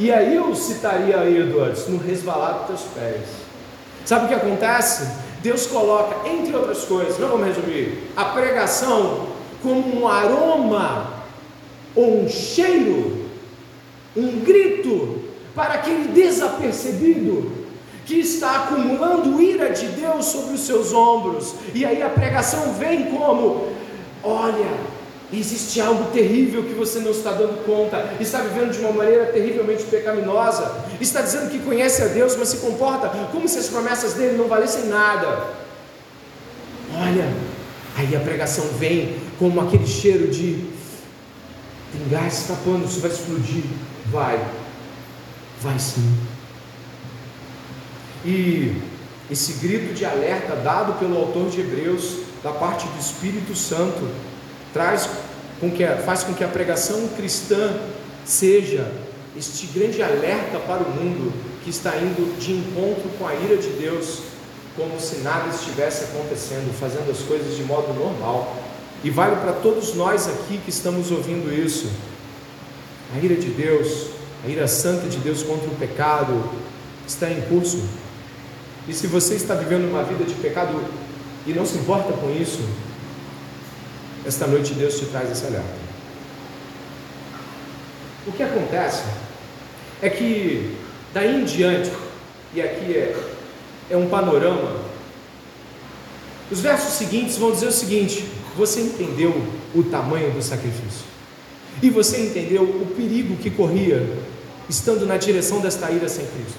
[0.00, 3.28] E aí eu citaria Edwards no resvalar dos teus pés.
[4.04, 5.08] Sabe o que acontece?
[5.40, 9.28] Deus coloca, entre outras coisas, não vamos resumir, a pregação
[9.62, 11.22] como um aroma,
[11.94, 13.26] ou um cheiro,
[14.16, 15.22] um grito
[15.54, 17.57] para aquele desapercebido
[18.08, 21.54] que está acumulando ira de Deus sobre os seus ombros.
[21.74, 23.68] E aí a pregação vem como:
[24.24, 24.88] olha,
[25.30, 29.82] Existe algo terrível que você não está dando conta, está vivendo de uma maneira terrivelmente
[29.82, 34.38] pecaminosa, está dizendo que conhece a Deus, mas se comporta como se as promessas dele
[34.38, 35.48] não valessem nada.
[36.96, 37.30] Olha,
[37.94, 40.66] aí a pregação vem como aquele cheiro de
[41.92, 43.64] tem gás escapando, isso vai explodir.
[44.10, 44.42] Vai,
[45.60, 46.16] vai sim.
[48.24, 48.76] E
[49.30, 54.08] esse grito de alerta dado pelo autor de Hebreus, da parte do Espírito Santo,
[54.72, 55.08] traz
[55.60, 57.76] com que faz com que a pregação cristã
[58.24, 58.90] seja
[59.36, 63.68] este grande alerta para o mundo que está indo de encontro com a ira de
[63.70, 64.20] Deus,
[64.76, 68.56] como se nada estivesse acontecendo, fazendo as coisas de modo normal.
[69.04, 71.88] E vale para todos nós aqui que estamos ouvindo isso.
[73.14, 74.06] A ira de Deus,
[74.44, 76.50] a ira santa de Deus contra o pecado
[77.06, 77.82] está em curso.
[78.88, 80.82] E se você está vivendo uma vida de pecado
[81.46, 82.66] e não se importa com isso,
[84.24, 85.88] esta noite Deus te traz esse alerta.
[88.26, 89.04] O que acontece
[90.00, 90.74] é que
[91.12, 91.90] daí em diante,
[92.54, 93.16] e aqui é,
[93.90, 94.76] é um panorama,
[96.50, 98.24] os versos seguintes vão dizer o seguinte:
[98.56, 99.34] você entendeu
[99.74, 101.04] o tamanho do sacrifício,
[101.82, 104.06] e você entendeu o perigo que corria
[104.68, 106.58] estando na direção desta ira sem Cristo.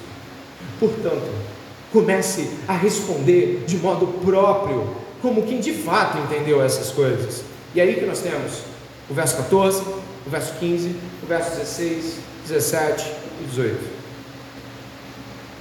[0.79, 1.48] Portanto,
[1.91, 4.87] comece a responder de modo próprio,
[5.21, 7.43] como quem de fato entendeu essas coisas.
[7.73, 8.61] E aí que nós temos
[9.09, 9.81] o verso 14,
[10.25, 12.15] o verso 15, o verso 16,
[12.47, 13.77] 17 e 18.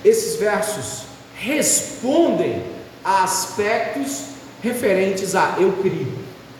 [0.04, 2.62] Esses versos respondem
[3.04, 4.24] a aspectos
[4.62, 6.12] referentes a eu crio.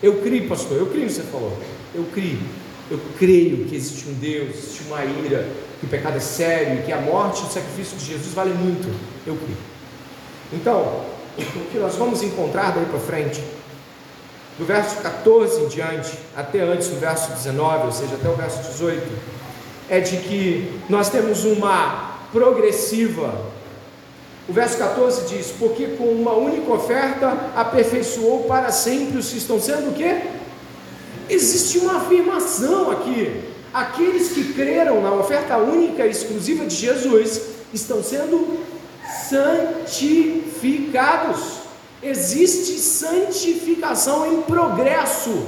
[0.02, 1.56] Eu crio, pastor, eu crio, você falou.
[1.94, 2.38] Eu crio.
[2.90, 5.46] Eu creio que existe um Deus, existe uma ira,
[5.80, 8.88] que o pecado é sério, que a morte e o sacrifício de Jesus vale muito.
[9.26, 9.58] Eu creio.
[10.52, 11.04] Então,
[11.38, 13.42] o que nós vamos encontrar daí para frente
[14.58, 18.60] do verso 14 em diante, até antes do verso 19, ou seja, até o verso
[18.72, 19.06] 18,
[19.88, 23.40] é de que nós temos uma progressiva.
[24.48, 29.60] O verso 14 diz: Porque com uma única oferta aperfeiçoou para sempre os que estão
[29.60, 30.22] sendo o quê?
[31.28, 33.44] Existe uma afirmação aqui.
[33.72, 38.58] Aqueles que creram na oferta única e exclusiva de Jesus estão sendo
[39.28, 41.58] santificados.
[42.02, 45.46] Existe santificação em progresso.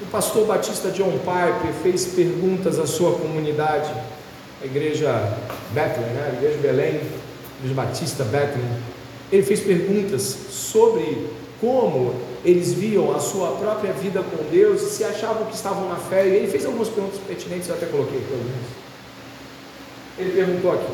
[0.00, 3.92] O pastor batista John Piper fez perguntas à sua comunidade,
[4.60, 5.36] a igreja
[5.70, 6.28] Bethlehem, né?
[6.30, 7.00] a igreja Belém, a
[7.58, 8.80] igreja batista Bethlehem.
[9.30, 11.28] Ele fez perguntas sobre
[11.60, 15.96] como eles viam a sua própria vida com Deus e se achavam que estavam na
[15.96, 16.26] fé.
[16.26, 18.82] E ele fez algumas perguntas pertinentes, eu até coloquei aqui algumas.
[20.18, 20.92] Ele perguntou aqui: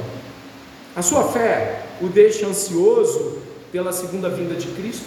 [0.95, 3.39] a sua fé o deixa ansioso
[3.73, 5.07] pela segunda vinda de Cristo?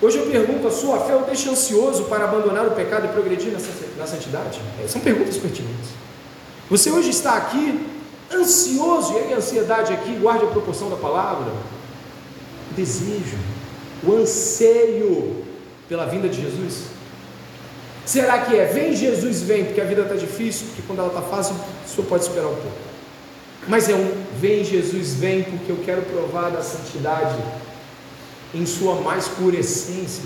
[0.00, 3.52] Hoje eu pergunto: a sua fé o deixa ansioso para abandonar o pecado e progredir
[3.98, 4.60] na santidade?
[4.82, 5.90] É, são perguntas pertinentes.
[6.70, 7.86] Você hoje está aqui
[8.32, 11.52] ansioso, e a ansiedade aqui, guarde a proporção da palavra,
[12.76, 13.38] desejo,
[14.04, 15.44] o anseio
[15.88, 16.96] pela vinda de Jesus?
[18.04, 21.22] Será que é vem Jesus, vem, porque a vida está difícil, porque quando ela está
[21.22, 22.86] fácil, o senhor pode esperar um pouco.
[23.66, 27.36] Mas é um vem Jesus, vem, porque eu quero provar da santidade
[28.54, 30.22] em sua mais pura essência,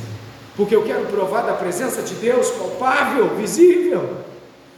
[0.57, 4.19] porque eu quero provar da presença de Deus palpável, visível.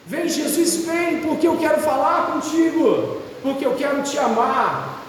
[0.06, 5.02] Vem Jesus, vem, porque eu quero falar contigo, porque eu quero te amar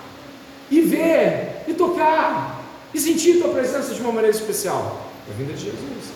[0.71, 2.52] e ver e tocar
[2.93, 5.09] e sentir tua presença de uma maneira especial.
[5.29, 6.13] A vinda de Jesus.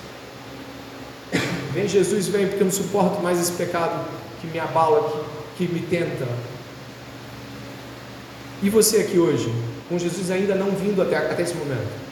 [1.74, 4.08] Vem Jesus, vem, porque eu não suporto mais esse pecado
[4.42, 5.26] que me abala,
[5.58, 6.28] que, que me tenta.
[8.62, 9.54] E você aqui hoje,
[9.88, 12.08] com Jesus ainda não vindo até, até esse momento,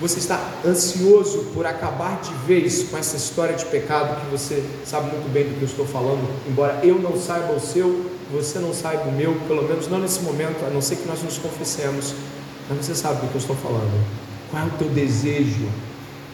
[0.00, 5.10] você está ansioso por acabar de vez com essa história de pecado que você sabe
[5.10, 8.72] muito bem do que eu estou falando, embora eu não saiba o seu, você não
[8.72, 12.14] saiba o meu, pelo menos não nesse momento, a não ser que nós nos confessemos,
[12.68, 14.04] mas você sabe do que eu estou falando.
[14.50, 15.68] Qual é o teu desejo?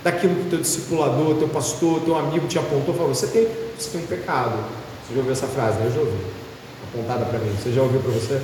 [0.05, 4.03] daquilo que teu discipulador, teu pastor, teu amigo te apontou, falou, você tem, você tem
[4.03, 4.63] um pecado.
[5.03, 5.81] Você já ouviu essa frase?
[5.83, 6.27] Eu já ouvi.
[6.93, 7.51] Apontada para mim.
[7.57, 8.41] Você já ouviu para você?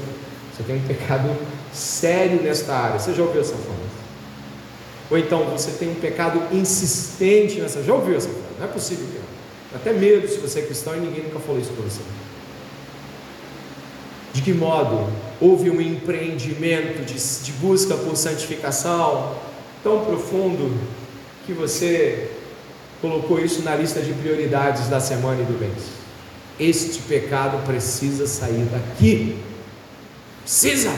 [0.57, 1.37] Você tem um pecado
[1.73, 2.99] sério nesta área.
[2.99, 4.01] Você já ouviu essa frase?
[5.11, 7.83] Ou então você tem um pecado insistente nessa.
[7.83, 8.55] Já ouviu essa frase?
[8.59, 11.73] Não é possível que Até medo se você é cristão e ninguém nunca falou isso
[11.73, 12.01] para você.
[14.33, 15.11] De que modo
[15.41, 19.37] houve um empreendimento de, de busca por santificação
[19.83, 20.79] tão profundo
[21.47, 22.31] que você
[23.01, 26.01] colocou isso na lista de prioridades da semana e do mês.
[26.59, 29.39] Este pecado precisa sair daqui.
[30.43, 30.93] Precisa.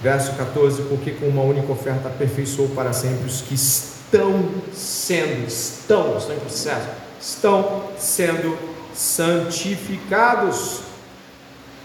[0.00, 6.16] Verso 14: Porque com uma única oferta aperfeiçoou para sempre os que estão sendo, estão,
[6.16, 6.88] estão em processo,
[7.20, 10.80] estão sendo santificados.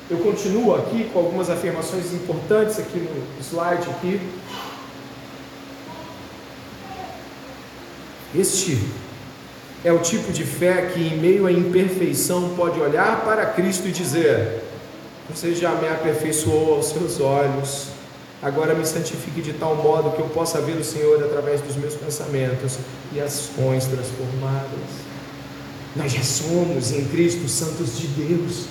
[0.10, 4.22] Eu continuo aqui com algumas afirmações importantes aqui no slide aqui.
[8.36, 8.80] Este
[9.84, 13.92] é o tipo de fé que, em meio à imperfeição, pode olhar para Cristo e
[13.92, 14.62] dizer:
[15.30, 17.88] Você já me aperfeiçoou aos seus olhos,
[18.42, 21.96] agora me santifique de tal modo que eu possa ver o Senhor através dos meus
[21.96, 22.78] pensamentos
[23.12, 25.09] e ações transformadas.
[25.96, 28.66] Nós já somos em Cristo santos de Deus.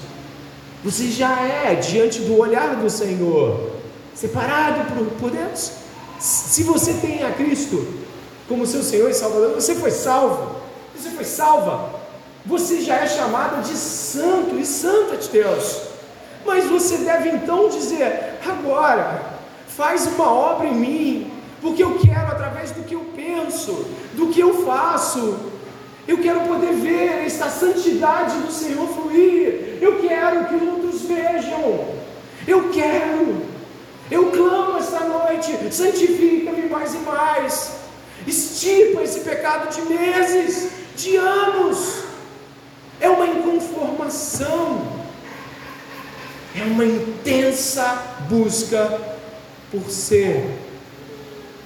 [0.85, 3.73] Você já é diante do olhar do Senhor,
[4.15, 5.73] separado por, por Deus.
[6.19, 7.87] Se você tem a Cristo
[8.49, 10.59] como seu Senhor e Salvador, você foi salvo
[10.99, 11.91] você foi salva,
[12.45, 15.83] você já é chamado de santo e santa de Deus.
[16.45, 19.39] Mas você deve então dizer: agora,
[19.69, 24.41] faz uma obra em mim, porque eu quero, através do que eu penso, do que
[24.41, 25.39] eu faço,
[26.09, 29.77] eu quero poder ver esta santidade do Senhor fluir.
[29.79, 31.87] Eu quero que outros vejam.
[32.47, 33.43] Eu quero.
[34.11, 37.73] Eu clamo esta noite: santifica-me mais e mais.
[38.27, 42.05] Estipa esse pecado de meses de anos.
[42.99, 45.05] É uma inconformação,
[46.57, 48.99] é uma intensa busca
[49.71, 50.51] por ser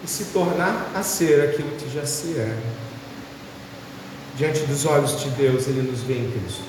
[0.05, 2.55] e se tornar a ser aquilo que já se é.
[4.37, 6.65] Diante dos olhos de Deus, Ele nos vê em Cristo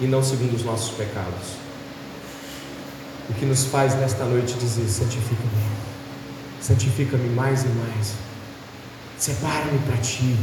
[0.00, 1.56] e não segundo os nossos pecados.
[3.30, 5.62] O que nos faz nesta noite dizer: santifica-me,
[6.60, 8.12] santifica-me mais e mais,
[9.16, 10.36] separa-me para ti,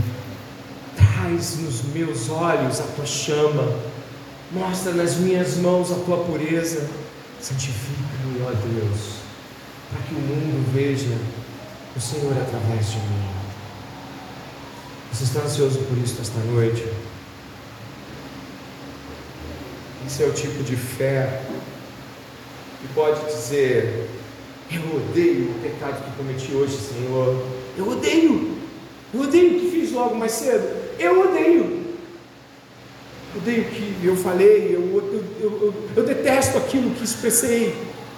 [0.95, 3.78] traz nos meus olhos a tua chama,
[4.52, 6.89] mostra nas minhas mãos a tua pureza,
[7.39, 9.20] santifica-me, ó Deus,
[9.91, 11.16] para que o mundo veja
[11.95, 13.38] o Senhor através de mim.
[15.12, 16.86] Você está ansioso por isso esta noite?
[20.05, 21.41] Esse é o tipo de fé
[22.82, 24.07] que pode dizer:
[24.72, 27.43] Eu odeio o pecado que cometi hoje, Senhor.
[27.78, 28.57] Eu odeio.
[29.14, 30.68] Eu odeio o que fiz logo mais cedo.
[30.99, 31.80] Eu odeio.
[33.36, 37.76] Odeio o que eu falei, eu, eu, eu, eu, detesto aquilo que expressei,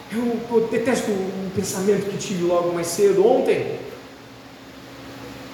[0.10, 3.78] eu, eu detesto o pensamento que tive logo mais cedo, ontem.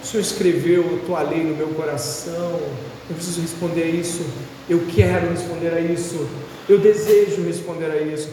[0.08, 2.62] O Senhor escreveu a tua lei no meu coração,
[3.10, 4.26] eu preciso responder a isso,
[4.70, 6.30] eu quero responder a isso,
[6.70, 8.30] eu desejo responder a isso.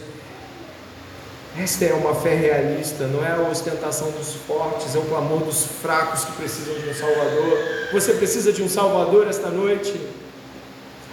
[1.58, 5.66] Esta é uma fé realista, não é a ostentação dos fortes, é o clamor dos
[5.82, 7.58] fracos que precisam de um Salvador.
[7.92, 10.00] Você precisa de um Salvador esta noite?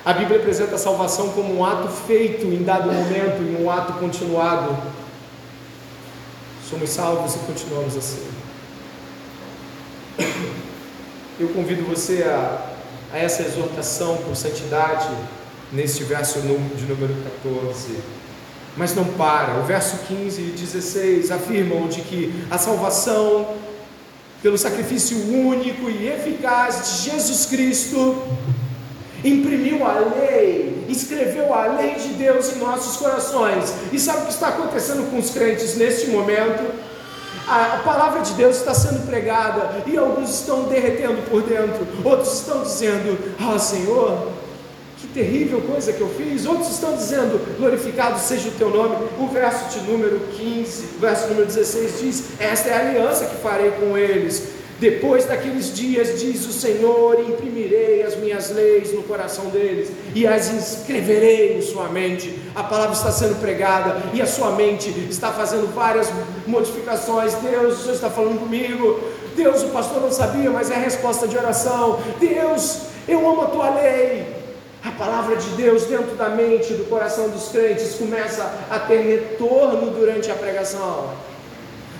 [0.05, 3.93] A Bíblia apresenta a salvação como um ato feito em dado momento e um ato
[3.93, 4.77] continuado.
[6.69, 8.40] Somos salvos e continuamos assim.
[11.39, 12.67] Eu convido você a,
[13.13, 15.09] a essa exortação por santidade
[15.71, 18.21] neste verso de número 14
[18.75, 19.59] mas não para.
[19.59, 23.55] O verso 15 e 16 afirmam de que a salvação,
[24.41, 28.23] pelo sacrifício único e eficaz de Jesus Cristo,
[29.23, 33.73] imprimiu a lei, escreveu a lei de Deus em nossos corações.
[33.91, 36.90] E sabe o que está acontecendo com os crentes neste momento?
[37.51, 42.63] A palavra de Deus está sendo pregada e alguns estão derretendo por dentro, outros estão
[42.63, 44.29] dizendo: Ah, Senhor,
[44.97, 46.45] que terrível coisa que eu fiz.
[46.45, 48.95] Outros estão dizendo: Glorificado seja o teu nome.
[49.19, 53.35] O verso de número 15, o verso número 16 diz: Esta é a aliança que
[53.41, 54.60] farei com eles.
[54.81, 60.49] Depois daqueles dias, diz o Senhor, imprimirei as minhas leis no coração deles e as
[60.49, 62.35] inscreverei em sua mente.
[62.55, 66.11] A palavra está sendo pregada e a sua mente está fazendo várias
[66.47, 67.35] modificações.
[67.35, 68.99] Deus, o Senhor está falando comigo.
[69.35, 71.99] Deus, o pastor não sabia, mas é a resposta de oração.
[72.19, 74.25] Deus, eu amo a tua lei.
[74.83, 79.91] A palavra de Deus dentro da mente, do coração dos crentes começa a ter retorno
[79.91, 81.11] durante a pregação.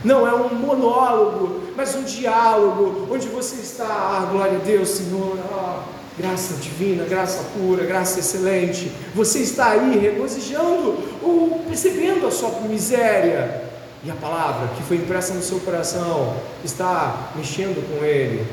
[0.04, 5.38] Não é um monólogo, mas um diálogo, onde você está, ah, glória a Deus, Senhor,
[5.54, 5.84] ah,
[6.18, 8.92] graça divina, graça pura, graça excelente.
[9.14, 13.70] Você está aí regozijando ou percebendo a sua miséria.
[14.04, 16.36] E a palavra que foi impressa no seu coração
[16.66, 18.48] está mexendo com ele,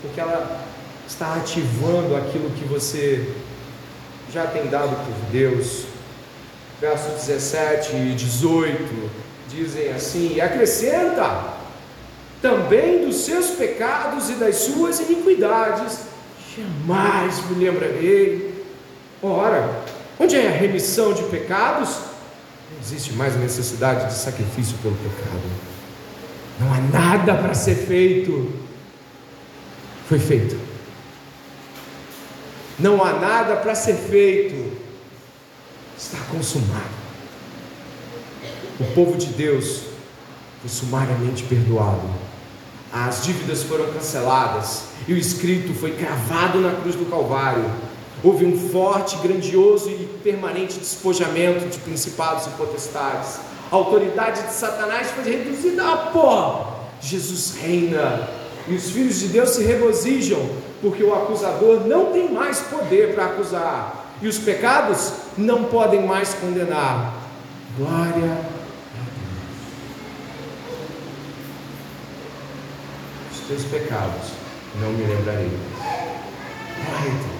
[0.00, 0.60] porque ela
[1.08, 3.34] está ativando aquilo que você
[4.32, 5.86] já tem dado por Deus.
[6.80, 9.23] Verso 17 e 18
[9.54, 11.54] dizem assim: e acrescenta
[12.42, 16.00] também dos seus pecados e das suas iniquidades,
[16.56, 18.64] jamais me lembrarei.
[19.22, 19.82] Ora,
[20.18, 21.88] onde é a remissão de pecados?
[22.70, 25.40] Não existe mais necessidade de sacrifício pelo pecado.
[26.60, 28.52] Não há nada para ser feito.
[30.08, 30.58] Foi feito.
[32.78, 34.76] Não há nada para ser feito.
[35.96, 37.03] Está consumado.
[38.84, 39.80] O povo de Deus
[40.60, 42.02] foi sumariamente perdoado.
[42.92, 47.64] As dívidas foram canceladas e o escrito foi cravado na cruz do Calvário.
[48.22, 53.40] Houve um forte, grandioso e permanente despojamento de principados e potestades.
[53.72, 56.86] A autoridade de Satanás foi reduzida a pó.
[57.00, 58.28] Jesus reina
[58.68, 60.46] e os filhos de Deus se regozijam,
[60.82, 66.34] porque o acusador não tem mais poder para acusar e os pecados não podem mais
[66.34, 67.14] condenar.
[67.76, 68.53] Glória
[73.46, 74.30] Teus pecados
[74.80, 75.50] não me lembrarei.
[76.84, 77.34] Glória a Deus.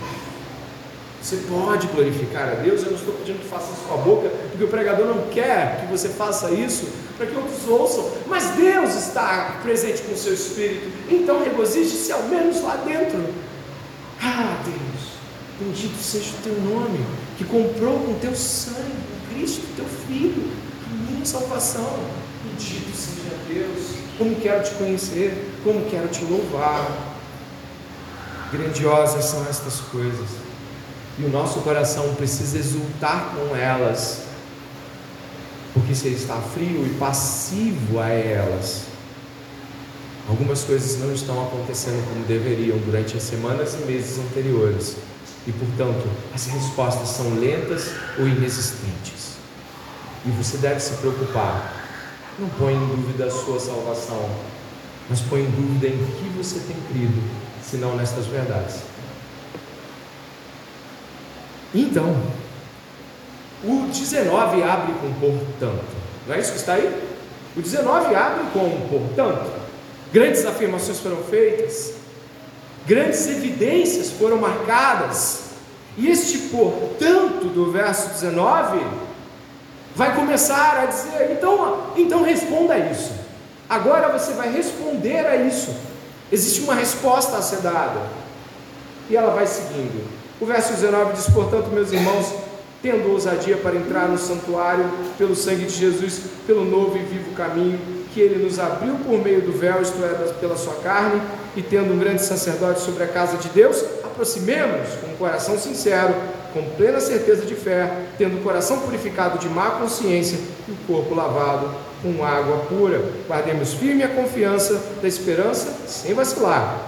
[1.25, 4.29] Você pode glorificar a Deus, eu não estou pedindo que faça isso com a boca,
[4.51, 6.87] porque o pregador não quer que você faça isso
[7.17, 12.25] para que outros ouçam, mas Deus está presente com o seu espírito, então regozije-se ao
[12.25, 13.25] menos lá dentro.
[14.21, 15.13] Ah, Deus,
[15.59, 17.03] bendito seja o teu nome,
[17.39, 20.45] que comprou com teu sangue, com Cristo, teu Filho,
[20.87, 22.01] a minha salvação.
[22.45, 26.91] Bendito seja Deus, como quero te conhecer, como quero te louvar.
[28.53, 30.45] Grandiosas são estas coisas
[31.19, 34.23] e o nosso coração precisa exultar com elas,
[35.73, 38.83] porque se ele está frio e passivo a elas,
[40.29, 44.97] algumas coisas não estão acontecendo como deveriam durante as semanas e meses anteriores,
[45.47, 49.35] e portanto as respostas são lentas ou inexistentes.
[50.27, 51.84] E você deve se preocupar.
[52.39, 54.29] Não põe em dúvida a sua salvação,
[55.09, 57.23] mas põe em dúvida em que você tem crido,
[57.63, 58.81] se não nestas verdades.
[61.73, 62.17] Então,
[63.63, 65.85] o 19 abre com portanto.
[66.27, 67.05] Não é isso que está aí?
[67.57, 69.53] O 19 abre com portanto.
[70.13, 71.95] Grandes afirmações foram feitas,
[72.87, 75.45] grandes evidências foram marcadas.
[75.97, 78.81] E este portanto do verso 19
[79.95, 83.13] vai começar a dizer: então, então responda a isso.
[83.69, 85.75] Agora você vai responder a isso.
[86.31, 88.01] Existe uma resposta a ser dada.
[89.09, 90.07] E ela vai seguindo.
[90.41, 92.33] O verso 19 diz: Portanto, meus irmãos,
[92.83, 97.79] tendo ousadia para entrar no santuário pelo sangue de Jesus, pelo novo e vivo caminho
[98.15, 101.21] que ele nos abriu por meio do véu, isto é, pela sua carne,
[101.57, 106.15] e tendo um grande sacerdote sobre a casa de Deus, aproximemos-nos com um coração sincero,
[106.55, 110.39] com plena certeza de fé, tendo o coração purificado de má consciência
[110.69, 111.69] e o corpo lavado
[112.01, 113.03] com água pura.
[113.27, 116.87] Guardemos firme a confiança da esperança sem vacilar,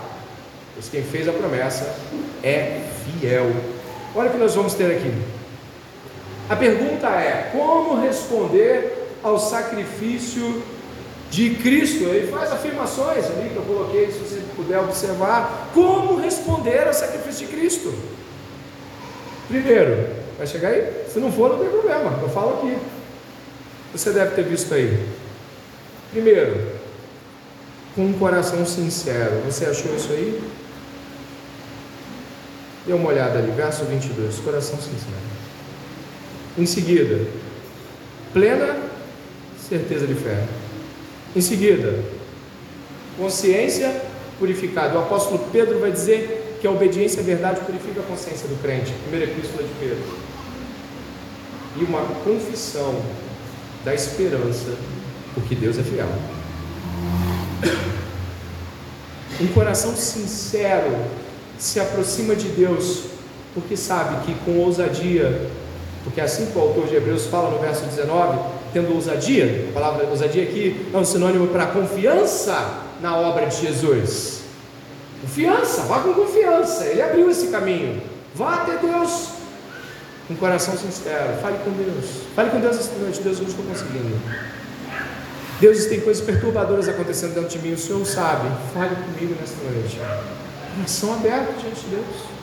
[0.72, 1.92] pois quem fez a promessa
[2.44, 3.50] é fiel.
[4.14, 5.12] Olha o que nós vamos ter aqui.
[6.48, 10.62] A pergunta é: como responder ao sacrifício
[11.28, 12.04] de Cristo?
[12.04, 15.70] Ele faz afirmações ali que eu coloquei, se você puder observar.
[15.74, 17.92] Como responder ao sacrifício de Cristo?
[19.48, 21.04] Primeiro, vai chegar aí?
[21.12, 22.78] Se não for, não tem problema, eu falo aqui.
[23.92, 25.06] Você deve ter visto aí.
[26.10, 26.76] Primeiro,
[27.94, 29.40] com um coração sincero.
[29.46, 30.42] Você achou isso aí?
[32.86, 35.16] Dê uma olhada ali, verso 22, coração sincero.
[36.58, 37.26] Em seguida,
[38.32, 38.76] plena
[39.68, 40.44] certeza de fé.
[41.34, 41.98] Em seguida,
[43.16, 44.02] consciência
[44.38, 44.94] purificada.
[44.96, 48.92] O apóstolo Pedro vai dizer que a obediência à verdade purifica a consciência do crente.
[49.02, 50.04] Primeira epístola de Pedro.
[51.78, 52.94] E uma confissão
[53.84, 54.74] da esperança,
[55.34, 56.08] porque Deus é fiel.
[59.40, 60.96] Um coração sincero
[61.58, 63.04] se aproxima de Deus,
[63.54, 65.50] porque sabe que com ousadia,
[66.04, 68.38] porque assim que o autor de Hebreus fala no verso 19,
[68.72, 74.35] tendo ousadia, a palavra ousadia aqui é um sinônimo para confiança na obra de Jesus.
[75.22, 78.02] Confiança, vá com confiança, ele abriu esse caminho,
[78.34, 79.30] vá até Deus
[80.28, 82.04] com coração sincero, fale com Deus,
[82.34, 84.20] fale com Deus esta noite, Deus, eu não estou conseguindo.
[85.60, 89.98] Deus tem coisas perturbadoras acontecendo dentro de mim, o Senhor sabe, fale comigo nesta noite.
[90.74, 92.36] Coração aberto diante de Deus.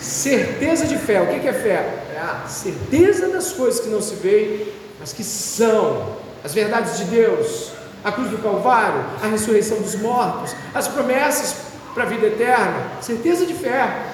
[0.00, 1.20] Certeza de fé.
[1.20, 2.04] O que é fé?
[2.14, 4.66] É a certeza das coisas que não se veem,
[4.98, 7.72] mas que são as verdades de Deus,
[8.02, 11.67] a cruz do Calvário, a ressurreição dos mortos, as promessas
[11.98, 12.92] para a vida eterna.
[13.00, 14.06] Certeza de fé.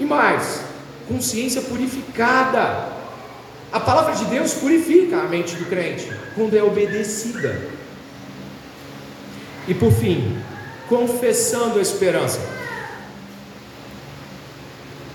[0.00, 0.60] E mais,
[1.06, 2.88] consciência purificada.
[3.72, 7.56] A palavra de Deus purifica a mente do crente quando é obedecida.
[9.68, 10.36] E por fim,
[10.88, 12.40] confessando a esperança.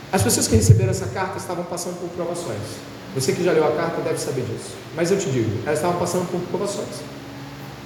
[0.09, 2.61] As pessoas que receberam essa carta estavam passando por provações.
[3.13, 4.71] Você que já leu a carta deve saber disso.
[4.95, 7.01] Mas eu te digo, elas estavam passando por provações.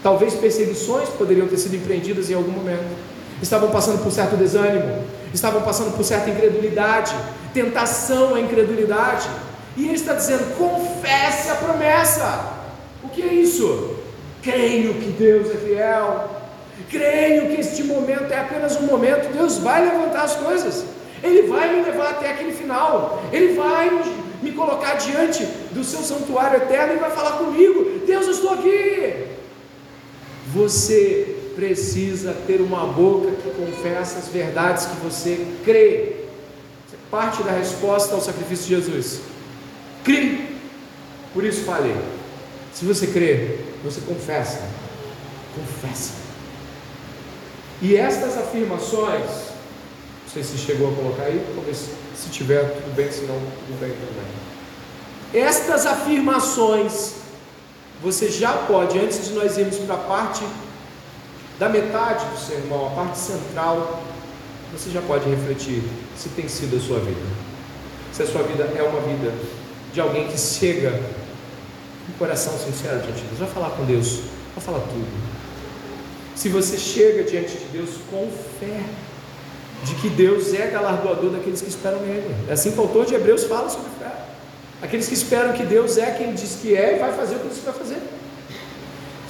[0.04, 3.11] Talvez perseguições poderiam ter sido empreendidas em algum momento.
[3.42, 7.16] Estavam passando por certo desânimo, estavam passando por certa incredulidade,
[7.54, 9.28] tentação à incredulidade.
[9.76, 12.62] E ele está dizendo: confesse a promessa.
[13.04, 13.96] O que é isso?
[14.44, 16.30] Creio que Deus é fiel.
[16.90, 19.32] Creio que este momento é apenas um momento.
[19.34, 20.86] Deus vai levantar as coisas.
[21.24, 23.24] Ele vai me levar até aquele final.
[23.32, 23.90] Ele vai
[24.42, 29.28] me colocar diante do seu santuário eterno e vai falar comigo: Deus, eu estou aqui.
[30.54, 36.26] Você precisa ter uma boca que confessa as verdades que você crê.
[36.88, 39.22] Isso é parte da resposta ao sacrifício de Jesus.
[40.04, 40.40] Crê.
[41.34, 41.96] Por isso falei.
[42.74, 44.62] Se você crê, você confessa.
[45.56, 46.14] Confessa.
[47.82, 49.24] E estas afirmações,
[50.24, 53.80] não sei se chegou a colocar aí, talvez se tiver, tudo bem, se não, tudo
[53.80, 54.42] bem também.
[55.44, 57.14] Estas afirmações,
[58.02, 60.44] você já pode, antes de nós irmos para a parte
[61.62, 64.02] da metade do sermão, a parte central,
[64.74, 65.84] você já pode refletir
[66.18, 67.22] se tem sido a sua vida.
[68.12, 69.32] Se a sua vida é uma vida
[69.94, 70.90] de alguém que chega
[72.08, 74.22] com coração sincero diante de Deus, vai falar com Deus,
[74.56, 75.06] vai falar tudo.
[76.34, 78.28] Se você chega diante de Deus com
[78.60, 78.82] fé,
[79.84, 82.36] de que Deus é galardoador daqueles que esperam nele.
[82.50, 84.12] É assim que o autor de Hebreus fala sobre fé.
[84.82, 87.50] Aqueles que esperam que Deus é quem diz que é e vai fazer o que
[87.50, 88.02] Deus vai fazer.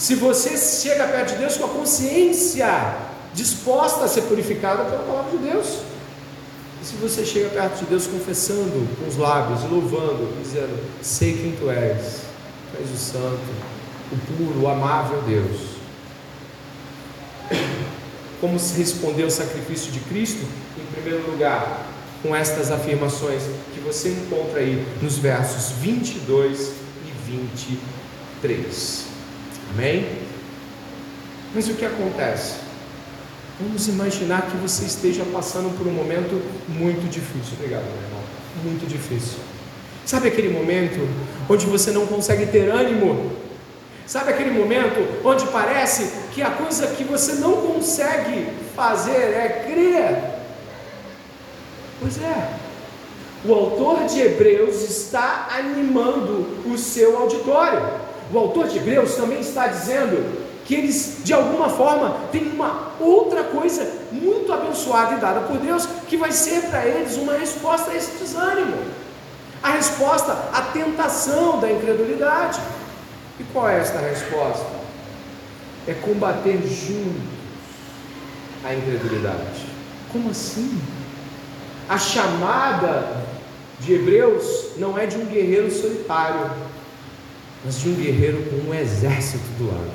[0.02, 2.98] Se você chega perto de Deus com a consciência
[3.36, 5.78] disposta a ser purificada pela palavra de Deus,
[6.82, 11.52] e se você chega perto de Deus confessando com os lábios, louvando, dizendo: Sei quem
[11.52, 12.22] tu és,
[12.72, 13.38] tu és o santo,
[14.12, 15.60] o puro, o amável Deus.
[18.42, 20.44] Como se respondeu o sacrifício de Cristo?
[20.80, 21.86] Em primeiro lugar,
[22.24, 26.72] com estas afirmações que você encontra aí nos versos 22
[27.06, 29.11] e 23.
[29.74, 30.06] Amém?
[31.54, 32.56] Mas o que acontece?
[33.60, 37.54] Vamos imaginar que você esteja passando por um momento muito difícil.
[37.54, 38.22] Obrigado, meu irmão.
[38.64, 39.40] Muito difícil.
[40.06, 41.00] Sabe aquele momento
[41.50, 43.32] onde você não consegue ter ânimo?
[44.06, 50.24] Sabe aquele momento onde parece que a coisa que você não consegue fazer é crer?
[52.00, 52.58] Pois é.
[53.46, 58.11] O autor de Hebreus está animando o seu auditório.
[58.34, 63.44] O autor de Hebreus também está dizendo que eles, de alguma forma, têm uma outra
[63.44, 67.96] coisa muito abençoada e dada por Deus, que vai ser para eles uma resposta a
[67.96, 68.78] esse desânimo,
[69.62, 72.60] a resposta à tentação da incredulidade.
[73.40, 74.66] E qual é esta resposta?
[75.88, 77.42] É combater juntos
[78.64, 79.66] a incredulidade.
[80.12, 80.80] Como assim?
[81.90, 83.26] A chamada
[83.80, 86.52] de Hebreus não é de um guerreiro solitário
[87.64, 89.92] mas de um guerreiro com um exército do lado,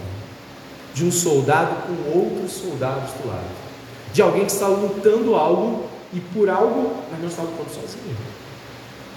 [0.95, 3.67] de um soldado com outros soldados do lado,
[4.13, 8.17] de alguém que está lutando algo e por algo, mas não está lutando sozinho.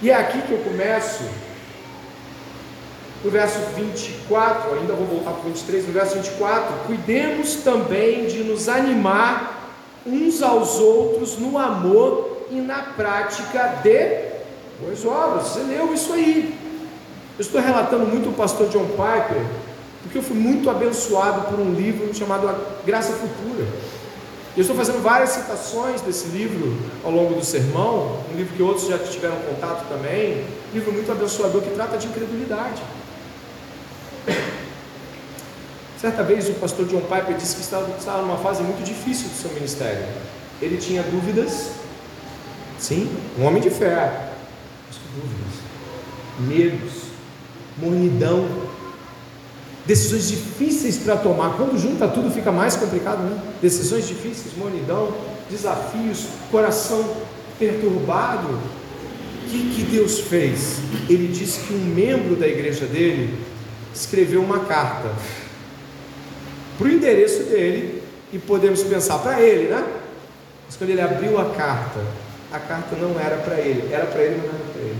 [0.02, 1.24] E é aqui que eu começo,
[3.22, 8.42] no verso 24, ainda vou voltar para o 23, no verso 24: cuidemos também de
[8.42, 9.74] nos animar
[10.06, 14.30] uns aos outros no amor e na prática de
[14.80, 15.48] boas obras.
[15.48, 16.58] Você leu isso aí.
[17.40, 19.42] Eu estou relatando muito o pastor John Piper,
[20.02, 23.66] porque eu fui muito abençoado por um livro chamado A Graça Futura.
[24.54, 28.88] Eu estou fazendo várias citações desse livro ao longo do sermão, um livro que outros
[28.88, 32.82] já tiveram contato também, um livro muito abençoador que trata de incredulidade.
[35.98, 39.34] Certa vez o pastor John Piper disse que estava, estava numa fase muito difícil do
[39.34, 40.04] seu ministério.
[40.60, 41.70] Ele tinha dúvidas,
[42.78, 44.28] sim, um homem de fé,
[44.86, 45.54] mas dúvidas,
[46.38, 46.99] medos,
[47.80, 48.46] mornidão,
[49.86, 51.56] decisões difíceis para tomar.
[51.56, 53.40] Quando junta tudo fica mais complicado, né?
[53.60, 55.12] Decisões difíceis, mornidão,
[55.50, 57.04] desafios, coração
[57.58, 58.48] perturbado.
[58.48, 60.78] O que, que Deus fez?
[61.08, 63.36] Ele disse que um membro da igreja dele
[63.92, 65.10] escreveu uma carta
[66.78, 68.02] para o endereço dele
[68.32, 69.84] e podemos pensar para ele, né?
[70.66, 72.00] Mas quando ele abriu a carta,
[72.52, 74.98] a carta não era para ele, era para ele, não era para ele,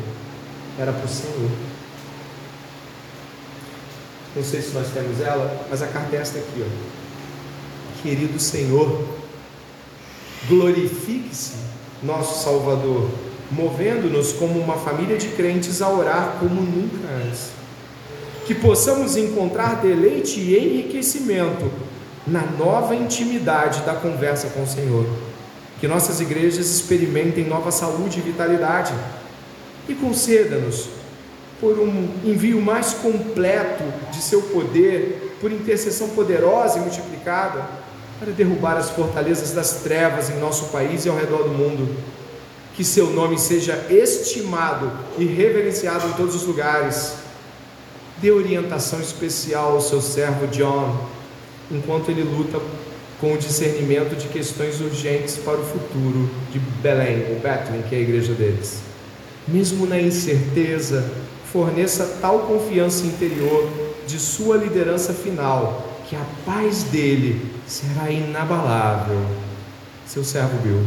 [0.78, 1.50] era para o Senhor.
[4.34, 8.02] Não sei se nós temos ela, mas a carta é esta aqui, ó.
[8.02, 9.04] Querido Senhor,
[10.48, 11.54] glorifique-se,
[12.02, 13.10] nosso Salvador,
[13.50, 17.50] movendo-nos como uma família de crentes a orar como nunca antes.
[18.46, 21.70] Que possamos encontrar deleite e enriquecimento
[22.26, 25.06] na nova intimidade da conversa com o Senhor.
[25.80, 28.92] Que nossas igrejas experimentem nova saúde e vitalidade.
[29.88, 30.99] E conceda-nos
[31.60, 37.68] por um envio mais completo de seu poder, por intercessão poderosa e multiplicada,
[38.18, 41.94] para derrubar as fortalezas das trevas em nosso país e ao redor do mundo.
[42.74, 47.14] Que seu nome seja estimado e reverenciado em todos os lugares.
[48.18, 50.96] Dê orientação especial ao seu servo John,
[51.70, 52.60] enquanto ele luta
[53.20, 57.98] com o discernimento de questões urgentes para o futuro de Belém, ou Bethlehem, que é
[57.98, 58.80] a igreja deles.
[59.46, 61.10] Mesmo na incerteza,
[61.52, 63.68] forneça tal confiança interior
[64.06, 69.24] de sua liderança final, que a paz dele será inabalável.
[70.06, 70.82] Seu servo Bill.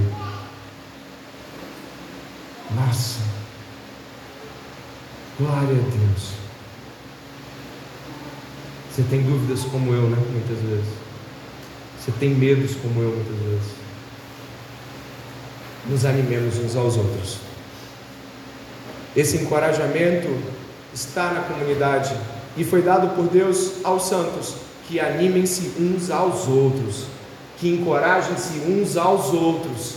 [2.76, 3.20] Nossa,
[5.40, 6.34] glória a Deus.
[8.92, 10.18] Você tem dúvidas como eu, né?
[10.32, 10.94] Muitas vezes.
[12.00, 13.74] Você tem medos como eu, muitas vezes.
[15.90, 17.53] Nos animemos uns aos outros.
[19.16, 20.28] Esse encorajamento
[20.94, 22.16] está na comunidade
[22.58, 24.56] e foi dado por Deus aos santos
[24.88, 27.06] que animem-se uns aos outros,
[27.58, 29.96] que encorajem-se uns aos outros,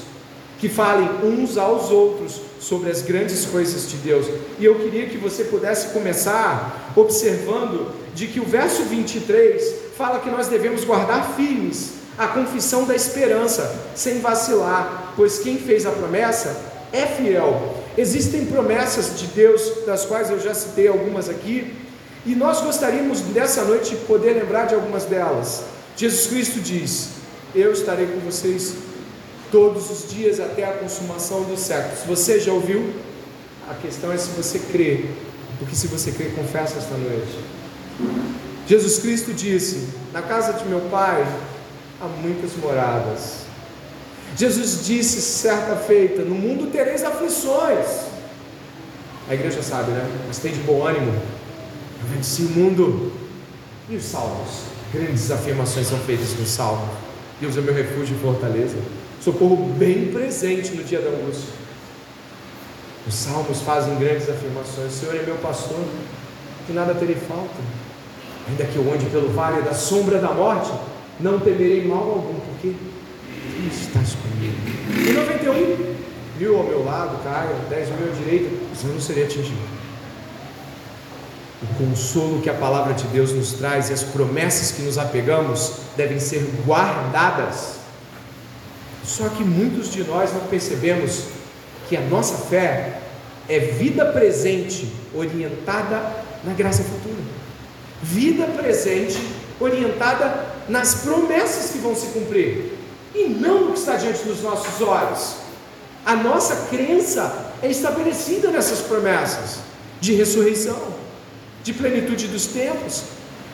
[0.59, 4.27] que falem uns aos outros sobre as grandes coisas de Deus.
[4.59, 10.31] E eu queria que você pudesse começar observando de que o verso 23 fala que
[10.31, 16.57] nós devemos guardar firmes a confissão da esperança, sem vacilar, pois quem fez a promessa
[16.93, 17.86] é fiel.
[17.97, 21.75] Existem promessas de Deus, das quais eu já citei algumas aqui,
[22.27, 25.63] e nós gostaríamos nessa noite poder lembrar de algumas delas.
[25.97, 27.11] Jesus Cristo diz:
[27.55, 28.75] Eu estarei com vocês
[29.51, 32.01] todos os dias até a consumação dos séculos.
[32.07, 32.93] Você já ouviu?
[33.71, 35.07] A questão é se você crê,
[35.59, 37.39] porque se você crê, confessa esta noite.
[38.69, 41.27] Jesus Cristo disse: Na casa de meu Pai
[42.01, 43.46] há muitas moradas.
[44.37, 48.07] Jesus disse certa feita: No mundo tereis aflições.
[49.29, 50.09] A igreja sabe, né?
[50.27, 51.11] Mas tem de bom ânimo.
[51.11, 53.13] Eu venci o mundo.
[53.89, 54.63] E os salmos?
[54.93, 56.89] Grandes afirmações são feitas no salmo.
[57.41, 58.77] Deus é meu refúgio e fortaleza.
[59.21, 61.51] Socorro bem presente no dia da angústia.
[63.07, 64.93] Os salmos fazem grandes afirmações.
[64.93, 65.79] O Senhor é meu pastor,
[66.67, 67.55] que nada terei falta.
[68.49, 70.71] Ainda que eu ande pelo vale da sombra da morte,
[71.19, 72.35] não temerei mal algum,
[73.65, 74.55] estás comigo.
[75.09, 75.95] E 91,
[76.39, 78.55] mil ao meu lado, caia, 10 mil à direita,
[78.85, 79.77] eu não serei atingido.
[81.63, 85.79] O consolo que a palavra de Deus nos traz e as promessas que nos apegamos
[85.97, 87.77] devem ser guardadas.
[89.03, 91.25] Só que muitos de nós não percebemos
[91.89, 93.01] que a nossa fé
[93.49, 97.23] é vida presente orientada na graça futura.
[98.03, 99.19] Vida presente
[99.59, 102.76] orientada nas promessas que vão se cumprir
[103.17, 105.37] e não no que está diante dos nossos olhos.
[106.05, 109.59] A nossa crença é estabelecida nessas promessas
[110.01, 110.95] de ressurreição,
[111.63, 113.03] de plenitude dos tempos,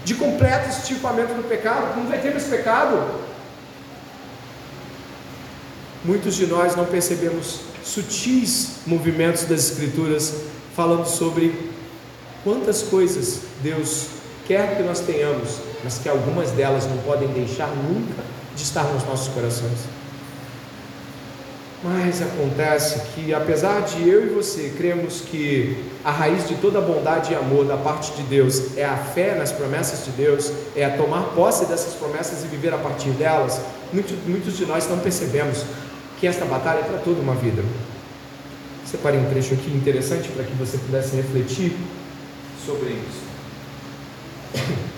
[0.04, 1.96] de completo extirpamento do pecado.
[1.96, 3.22] Não vai ter mais pecado.
[6.04, 10.34] Muitos de nós não percebemos sutis movimentos das Escrituras
[10.74, 11.70] falando sobre
[12.42, 14.08] quantas coisas Deus
[14.46, 18.22] quer que nós tenhamos mas que algumas delas não podem deixar nunca
[18.54, 19.78] de estar nos nossos corações.
[21.84, 27.32] Mas acontece que, apesar de eu e você cremos que a raiz de toda bondade
[27.32, 30.96] e amor da parte de Deus é a fé nas promessas de Deus, é a
[30.96, 33.60] tomar posse dessas promessas e viver a partir delas,
[33.92, 35.64] muitos, muitos de nós não percebemos
[36.20, 37.64] que esta batalha é para toda uma vida.
[38.86, 41.76] Separei um trecho aqui interessante para que você pudesse refletir
[42.64, 44.91] sobre isso.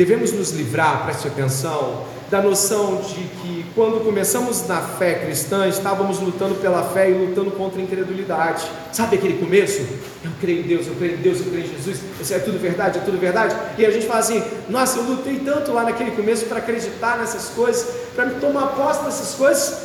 [0.00, 6.20] Devemos nos livrar, preste atenção, da noção de que quando começamos na fé cristã, estávamos
[6.20, 8.66] lutando pela fé e lutando contra a incredulidade.
[8.94, 9.82] Sabe aquele começo?
[10.24, 12.58] Eu creio em Deus, eu creio em Deus, eu creio em Jesus, isso é tudo
[12.58, 13.54] verdade, é tudo verdade.
[13.76, 17.50] E a gente fala assim: nossa, eu lutei tanto lá naquele começo para acreditar nessas
[17.50, 17.86] coisas,
[18.16, 19.82] para me tomar posse dessas coisas.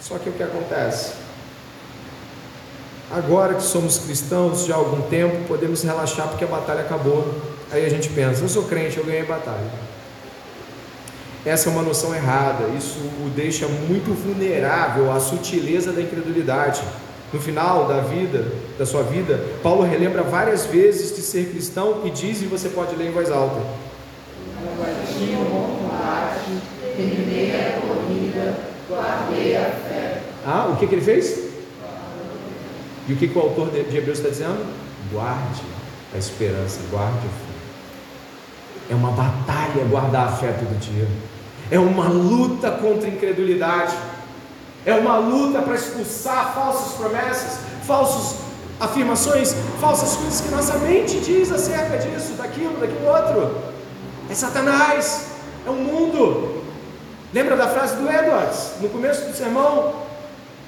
[0.00, 1.12] Só que o que acontece?
[3.10, 7.51] Agora que somos cristãos há algum tempo, podemos relaxar porque a batalha acabou.
[7.72, 9.70] Aí a gente pensa, eu sou crente, eu ganhei a batalha.
[11.44, 16.82] Essa é uma noção errada, isso o deixa muito vulnerável à sutileza da incredulidade.
[17.32, 18.46] No final da vida,
[18.78, 22.94] da sua vida, Paulo relembra várias vezes de ser cristão e diz, e você pode
[22.94, 23.56] ler em voz alta.
[30.44, 31.52] Ah, o que, que ele fez?
[33.08, 34.64] E o que, que o autor de Hebreus está dizendo?
[35.10, 35.62] Guarde
[36.14, 37.51] a esperança, guarde a fé.
[38.92, 41.08] É uma batalha guardar a fé todo dia.
[41.70, 43.96] É uma luta contra a incredulidade.
[44.84, 48.42] É uma luta para expulsar falsas promessas, falsos
[48.78, 53.56] afirmações falsas, coisas que nossa mente diz acerca disso, daquilo, daquilo outro.
[54.28, 55.26] É Satanás,
[55.66, 56.62] é o mundo.
[57.32, 60.02] Lembra da frase do Edwards, no começo do sermão?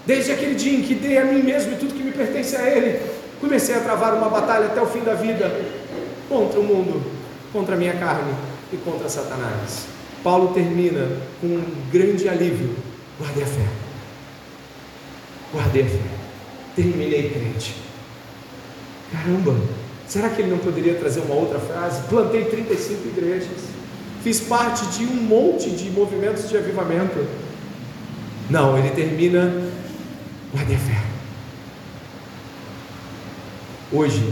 [0.06, 2.62] Desde aquele dia em que dei a mim mesmo e tudo que me pertence a
[2.62, 3.02] Ele,
[3.40, 5.50] comecei a travar uma batalha até o fim da vida
[6.28, 7.02] contra o mundo,
[7.54, 8.34] contra a minha carne
[8.72, 9.86] e contra Satanás.
[10.24, 11.08] Paulo termina
[11.40, 12.74] com um grande alívio:
[13.18, 13.66] guardei a fé.
[15.52, 16.00] Guardei a fé.
[16.74, 17.76] Terminei crente.
[19.12, 19.54] Caramba,
[20.08, 22.02] será que ele não poderia trazer uma outra frase?
[22.08, 23.60] Plantei 35 igrejas,
[24.24, 27.24] fiz parte de um monte de movimentos de avivamento.
[28.50, 29.70] Não, ele termina,
[30.52, 31.00] guardei a fé.
[33.92, 34.28] Hoje,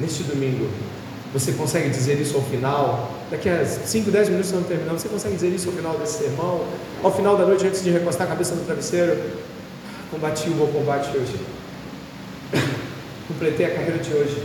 [0.00, 0.68] neste domingo,
[1.34, 3.12] você consegue dizer isso ao final?
[3.28, 6.64] Daqui a 5, 10 minutos não terminamos, você consegue dizer isso ao final desse sermão?
[7.02, 9.20] Ao final da noite, antes de recostar a cabeça no travesseiro?
[10.12, 11.34] Combati o bom combate hoje.
[13.26, 14.44] Completei a carreira de hoje.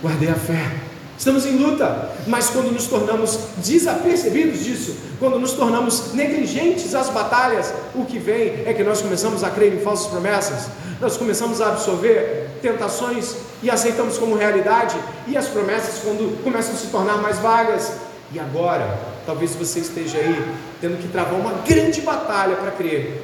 [0.00, 0.70] Guardei a fé.
[1.18, 7.72] Estamos em luta, mas quando nos tornamos desapercebidos disso, quando nos tornamos negligentes às batalhas,
[7.94, 10.68] o que vem é que nós começamos a crer em falsas promessas,
[11.00, 14.96] nós começamos a absorver tentações e aceitamos como realidade,
[15.26, 17.92] e as promessas, quando começam a se tornar mais vagas,
[18.32, 23.22] e agora, talvez você esteja aí tendo que travar uma grande batalha para crer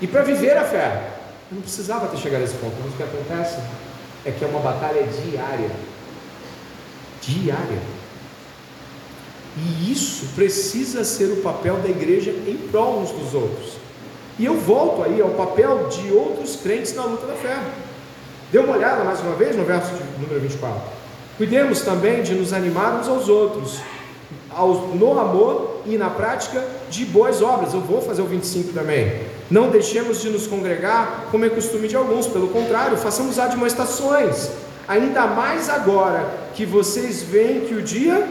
[0.00, 1.10] e para viver a fé.
[1.50, 3.58] Eu não precisava ter chegado a esse ponto, mas o que acontece
[4.24, 5.70] é que é uma batalha diária.
[7.20, 7.99] Diária.
[9.56, 13.72] E isso precisa ser o papel da igreja em prol uns dos outros.
[14.38, 17.58] E eu volto aí ao papel de outros crentes na luta da fé.
[18.52, 20.80] Dê uma olhada mais uma vez no verso número 24.
[21.36, 23.80] Cuidemos também de nos animar uns aos outros,
[24.94, 27.74] no amor e na prática de boas obras.
[27.74, 29.22] Eu vou fazer o 25 também.
[29.50, 34.50] Não deixemos de nos congregar, como é costume de alguns, pelo contrário, façamos admoestações,
[34.86, 38.28] ainda mais agora que vocês veem que o dia.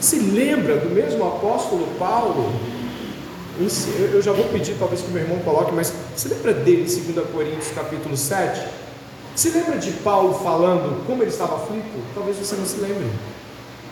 [0.00, 2.52] Se lembra do mesmo apóstolo Paulo?
[4.12, 7.26] Eu já vou pedir, talvez que meu irmão coloque, mas se lembra dele em 2
[7.30, 8.66] Coríntios capítulo 7?
[9.34, 12.14] Se lembra de Paulo falando como ele estava aflito?
[12.14, 13.06] Talvez você não se lembre.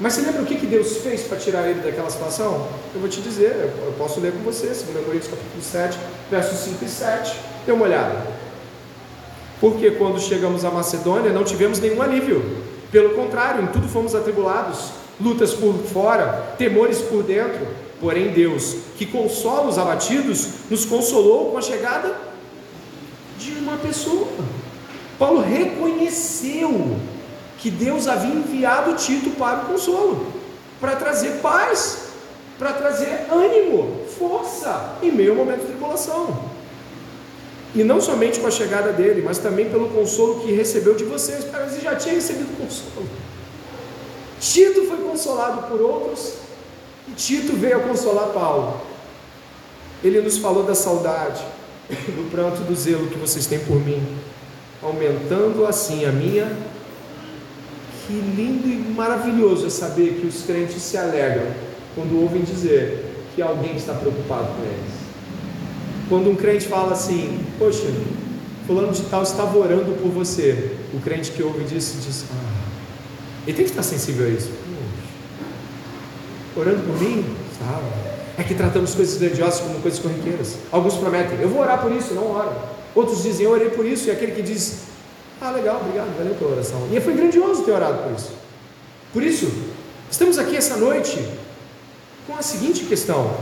[0.01, 2.67] Mas você lembra o que, que Deus fez para tirar ele daquela situação?
[2.95, 5.99] Eu vou te dizer, eu posso ler com você, 2 Coríntios capítulo 7,
[6.31, 7.37] versos 5 e 7.
[7.65, 8.27] Dê uma olhada.
[9.61, 12.45] Porque quando chegamos à Macedônia não tivemos nenhum alívio.
[12.91, 14.91] Pelo contrário, em tudo fomos atribulados,
[15.21, 17.67] lutas por fora, temores por dentro.
[18.01, 22.15] Porém, Deus, que consola os abatidos, nos consolou com a chegada
[23.39, 24.29] de uma pessoa.
[25.19, 26.97] Paulo reconheceu
[27.59, 30.27] que Deus havia enviado Tito para o consolo,
[30.81, 32.09] para trazer paz,
[32.59, 36.53] para trazer ânimo, força em meio ao momento de tribulação.
[37.75, 41.45] E não somente com a chegada dele, mas também pelo consolo que recebeu de vocês.
[41.51, 43.07] Cara, você já tinha recebido consolo.
[44.45, 46.35] Tito foi consolado por outros
[47.09, 48.79] e Tito veio a consolar Paulo.
[50.03, 51.43] Ele nos falou da saudade,
[51.89, 54.07] do pranto do zelo que vocês têm por mim,
[54.83, 56.55] aumentando assim a minha
[58.07, 61.47] que lindo e maravilhoso é saber que os crentes se alegram
[61.95, 63.03] quando ouvem dizer
[63.35, 64.95] que alguém está preocupado com eles.
[66.07, 67.91] Quando um crente fala assim, poxa,
[68.67, 72.54] fulano de tal estava orando por você, o crente que ouve disso diz, ah,
[73.47, 74.51] ele tem que estar sensível a isso.
[76.57, 77.25] Orando por mim?
[77.53, 77.83] Estava.
[78.37, 80.57] É que tratamos coisas grandiosas como coisas corriqueiras.
[80.73, 82.53] Alguns prometem, eu vou orar por isso, não oro.
[82.95, 84.85] Outros dizem, eu orei por isso, e aquele que diz,
[85.41, 86.89] ah, legal, obrigado, valeu pela oração.
[86.93, 88.33] E foi grandioso ter orado por isso.
[89.13, 89.51] Por isso,
[90.11, 91.25] estamos aqui essa noite
[92.27, 93.33] com a seguinte questão: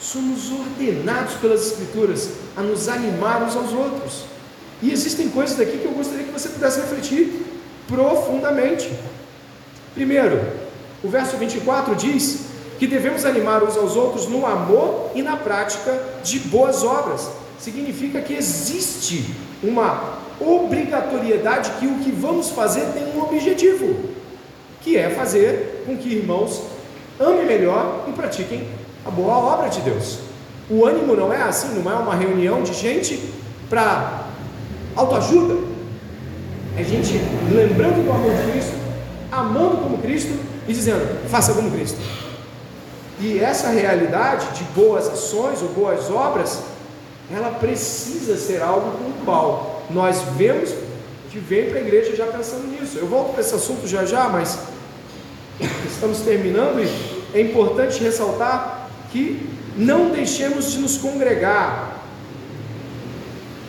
[0.00, 4.24] somos ordenados pelas Escrituras a nos animar uns aos outros.
[4.82, 7.46] E existem coisas daqui que eu gostaria que você pudesse refletir
[7.86, 8.90] profundamente.
[9.94, 10.40] Primeiro,
[11.02, 12.46] o verso 24 diz
[12.78, 17.30] que devemos animar uns aos outros no amor e na prática de boas obras.
[17.58, 19.32] Significa que existe
[19.62, 24.10] uma obrigatoriedade que o que vamos fazer tem um objetivo,
[24.82, 26.62] que é fazer com que irmãos
[27.18, 28.68] amem melhor e pratiquem
[29.04, 30.18] a boa obra de Deus.
[30.68, 33.20] O ânimo não é assim, não é uma reunião de gente
[33.70, 34.24] para
[34.96, 35.56] autoajuda.
[36.76, 37.20] É gente
[37.54, 38.83] lembrando do amor de Cristo,
[39.40, 40.32] amando como Cristo
[40.66, 41.98] e dizendo: faça como Cristo.
[43.20, 46.60] E essa realidade de boas ações ou boas obras,
[47.32, 50.70] ela precisa ser algo com o qual nós vemos,
[51.34, 52.96] gente vem para a igreja já pensando nisso.
[52.98, 54.58] Eu volto para esse assunto já já, mas
[55.88, 62.00] estamos terminando e é importante ressaltar que não deixemos de nos congregar.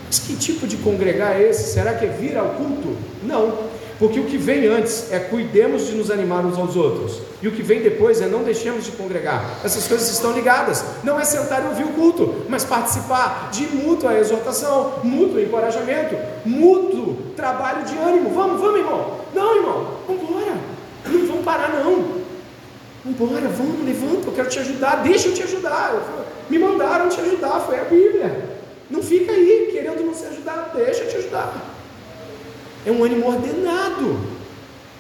[0.05, 1.73] Mas que tipo de congregar é esse?
[1.73, 2.95] Será que é vir ao culto?
[3.23, 3.74] Não.
[3.97, 7.21] Porque o que vem antes é cuidemos de nos animar uns aos outros.
[7.41, 9.59] E o que vem depois é não deixemos de congregar.
[9.63, 10.83] Essas coisas estão ligadas.
[11.03, 17.17] Não é sentar e ouvir o culto, mas participar de mútua exortação, mútuo encorajamento, mútuo
[17.35, 18.31] trabalho de ânimo.
[18.31, 19.19] Vamos, vamos, irmão.
[19.33, 20.57] Não, irmão, vamos embora.
[21.05, 22.25] Não vamos parar, não.
[23.05, 25.93] Vambora, vamos, levanta, eu quero te ajudar, deixa eu te ajudar.
[26.49, 28.49] Me mandaram te ajudar, foi a Bíblia.
[28.89, 31.74] Não fica aí querendo não se ajudar, deixa eu te ajudar.
[32.85, 34.19] É um ânimo ordenado,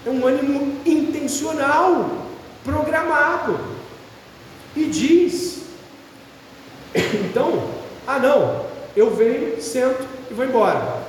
[0.05, 2.25] é um ânimo intencional,
[2.63, 3.59] programado.
[4.75, 5.61] E diz:
[6.95, 7.69] então,
[8.07, 8.65] ah não,
[8.95, 11.03] eu venho, sento e vou embora.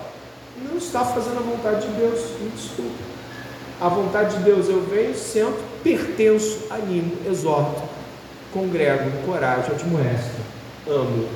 [0.63, 3.17] Não está fazendo a vontade de Deus, me desculpe.
[3.81, 7.83] A vontade de Deus, eu venho, sento, pertenço, animo, exorto,
[8.53, 10.41] congrego, encorajo, admoesto,
[10.87, 11.29] amo,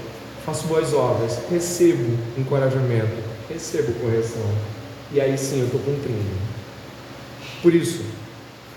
[0.45, 4.80] faço boas obras, recebo encorajamento, recebo correção
[5.13, 6.51] e aí sim eu estou cumprindo.
[7.63, 8.05] Por isso,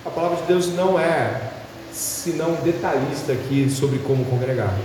[0.05, 1.51] a palavra de Deus não é
[1.91, 4.75] senão detalhista aqui sobre como congregar.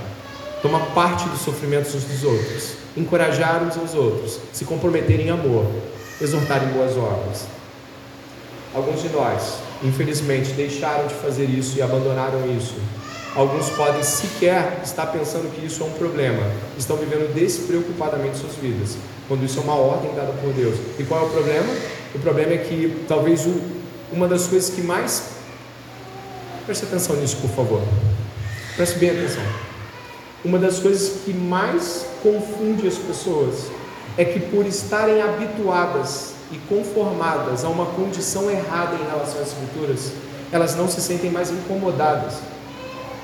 [0.61, 5.67] Tomar parte dos sofrimentos uns dos outros, encorajar uns aos outros, se comprometer em amor,
[6.21, 7.47] exortar em boas obras.
[8.75, 12.75] Alguns de nós, infelizmente, deixaram de fazer isso e abandonaram isso.
[13.35, 16.43] Alguns podem sequer estar pensando que isso é um problema,
[16.77, 18.97] estão vivendo despreocupadamente suas vidas
[19.29, 20.77] quando isso é uma ordem dada por Deus.
[20.99, 21.73] E qual é o problema?
[22.15, 23.61] O problema é que talvez o,
[24.11, 25.23] uma das coisas que mais.
[26.65, 27.83] Preste atenção nisso, por favor.
[28.75, 29.43] Preste bem atenção.
[30.45, 33.67] Uma das coisas que mais confunde as pessoas
[34.17, 40.13] é que por estarem habituadas e conformadas a uma condição errada em relação às escrituras,
[40.51, 42.35] elas não se sentem mais incomodadas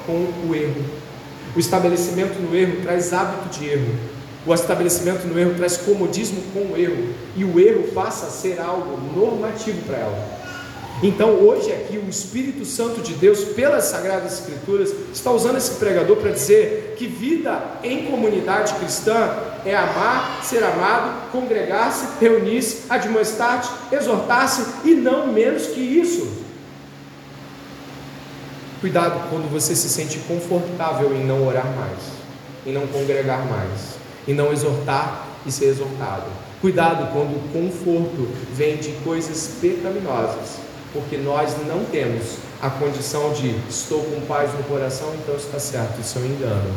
[0.06, 0.84] com o erro.
[1.56, 3.94] O estabelecimento no erro traz hábito de erro.
[4.46, 8.60] O estabelecimento no erro traz comodismo com o erro, e o erro passa a ser
[8.60, 10.44] algo normativo para ela.
[11.02, 16.16] Então, hoje aqui, o Espírito Santo de Deus, pelas Sagradas Escrituras, está usando esse pregador
[16.16, 19.34] para dizer que vida em comunidade cristã
[19.64, 26.44] é amar, ser amado, congregar-se, reunir-se, admoestar-se, exortar-se e não menos que isso.
[28.80, 31.98] Cuidado quando você se sente confortável em não orar mais,
[32.66, 36.26] em não congregar mais e não exortar e ser exortado.
[36.60, 40.56] Cuidado quando o conforto vem de coisas pecaminosas,
[40.92, 46.00] porque nós não temos a condição de estou com paz no coração, então está certo,
[46.00, 46.74] isso é um engano.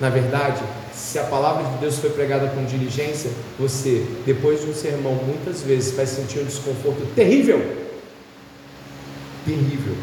[0.00, 0.62] Na verdade,
[0.94, 5.60] se a palavra de Deus foi pregada com diligência, você, depois de um sermão, muitas
[5.62, 7.60] vezes vai sentir um desconforto terrível.
[9.44, 9.94] Terrível.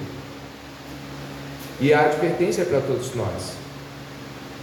[1.79, 3.64] E a advertência é para todos nós.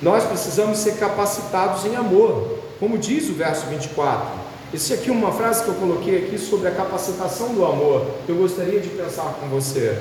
[0.02, 4.42] Nós precisamos ser capacitados em amor, como diz o verso 24.
[4.74, 8.34] Esse aqui é uma frase que eu coloquei aqui sobre a capacitação do amor, eu
[8.34, 9.96] gostaria de pensar com você.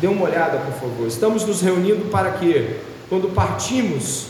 [0.00, 1.06] Dê uma olhada, por favor.
[1.06, 2.76] Estamos nos reunindo para que,
[3.08, 4.26] quando partimos,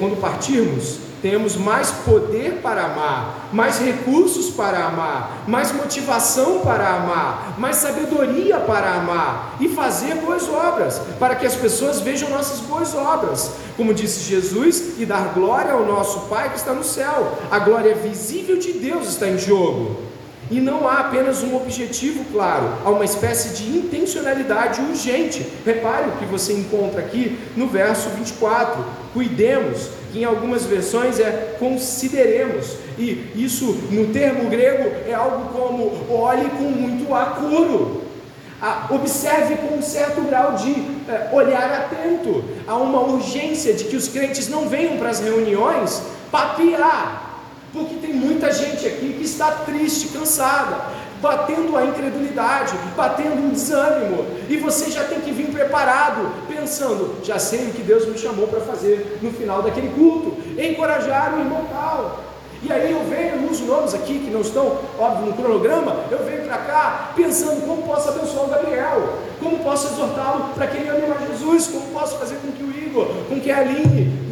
[0.00, 7.54] quando partirmos, temos mais poder para amar, mais recursos para amar, mais motivação para amar,
[7.58, 12.94] mais sabedoria para amar e fazer boas obras, para que as pessoas vejam nossas boas
[12.94, 17.38] obras, como disse Jesus, e dar glória ao nosso Pai que está no céu.
[17.50, 20.06] A glória visível de Deus está em jogo.
[20.48, 25.44] E não há apenas um objetivo claro, há uma espécie de intencionalidade urgente.
[25.64, 31.56] Repare o que você encontra aqui no verso 24: cuidemos, que em algumas versões é
[31.58, 38.02] consideremos, e isso no termo grego é algo como olhe com muito acuro.
[38.60, 42.42] Ah, observe com um certo grau de eh, olhar atento.
[42.66, 46.02] Há uma urgência de que os crentes não venham para as reuniões
[46.32, 50.86] papiar, porque tem muita gente aqui que está triste, cansada,
[51.26, 57.38] batendo a incredulidade, batendo um desânimo, e você já tem que vir preparado, pensando: já
[57.38, 61.66] sei o que Deus me chamou para fazer no final daquele culto, encorajar o irmão
[61.72, 62.20] tal.
[62.62, 66.44] E aí eu venho, eu nomes aqui que não estão, óbvio, no cronograma, eu venho
[66.44, 71.02] para cá pensando como posso abençoar o Gabriel, como posso exortá-lo para que ele ame
[71.02, 74.26] a Jesus, como posso fazer com que o Igor, com que a Aline,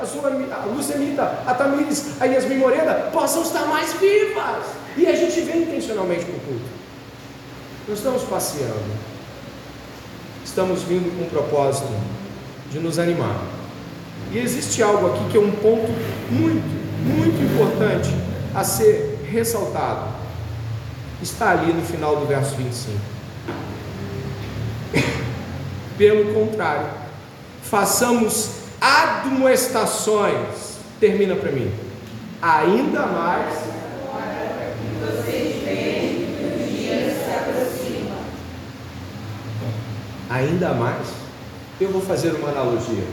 [0.00, 4.87] a sua a Lucemita, a Tamires, a Yasmin Morena possam estar mais vivas.
[4.98, 6.64] E a gente vem intencionalmente para o culto.
[7.86, 8.98] Não estamos passeando.
[10.44, 11.86] Estamos vindo com o propósito
[12.72, 13.40] de nos animar.
[14.32, 15.86] E existe algo aqui que é um ponto
[16.30, 16.66] muito,
[17.04, 18.10] muito importante
[18.52, 20.08] a ser ressaltado.
[21.22, 22.98] Está ali no final do verso 25.
[25.96, 26.88] Pelo contrário,
[27.62, 30.76] façamos admoestações.
[30.98, 31.72] Termina para mim.
[32.42, 33.77] Ainda mais.
[40.30, 41.08] Ainda mais.
[41.80, 43.04] Eu vou fazer uma analogia.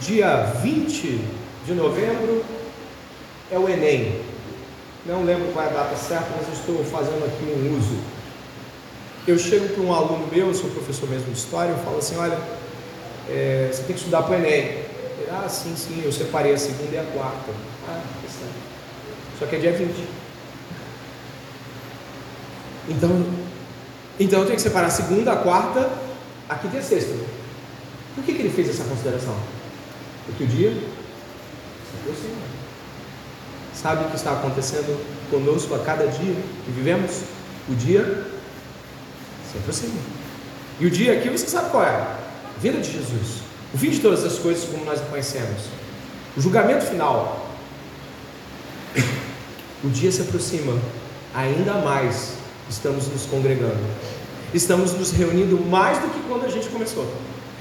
[0.00, 1.20] Dia 20
[1.66, 2.44] de novembro
[3.50, 4.20] é o Enem.
[5.04, 7.98] Não lembro qual é a data certa, mas estou fazendo aqui um uso.
[9.26, 12.16] Eu chego para um aluno meu, eu sou professor mesmo de história, eu falo assim,
[12.16, 12.38] olha,
[13.28, 14.48] é, você tem que estudar para o Enem.
[14.50, 17.52] Ele, ah, sim, sim, eu separei a segunda e a quarta.
[17.88, 18.54] Ah, certo.
[19.38, 19.92] Só que é dia 20.
[22.88, 23.47] Então,
[24.18, 25.90] então eu tenho que separar a segunda, a quarta,
[26.48, 27.14] a quinta e a sexta.
[28.14, 29.36] Por que, que ele fez essa consideração?
[30.26, 32.48] Porque o dia se aproxima.
[33.72, 35.00] Sabe o que está acontecendo
[35.30, 37.22] conosco a cada dia que vivemos?
[37.68, 38.26] O dia
[39.50, 40.00] se aproxima.
[40.80, 42.16] E o dia aqui você sabe qual é?
[42.60, 43.42] Vida de Jesus.
[43.72, 45.62] O fim de todas as coisas como nós conhecemos.
[46.36, 47.46] O julgamento final.
[49.84, 50.76] O dia se aproxima.
[51.32, 52.37] Ainda mais
[52.68, 53.78] estamos nos congregando.
[54.52, 57.06] Estamos nos reunindo mais do que quando a gente começou.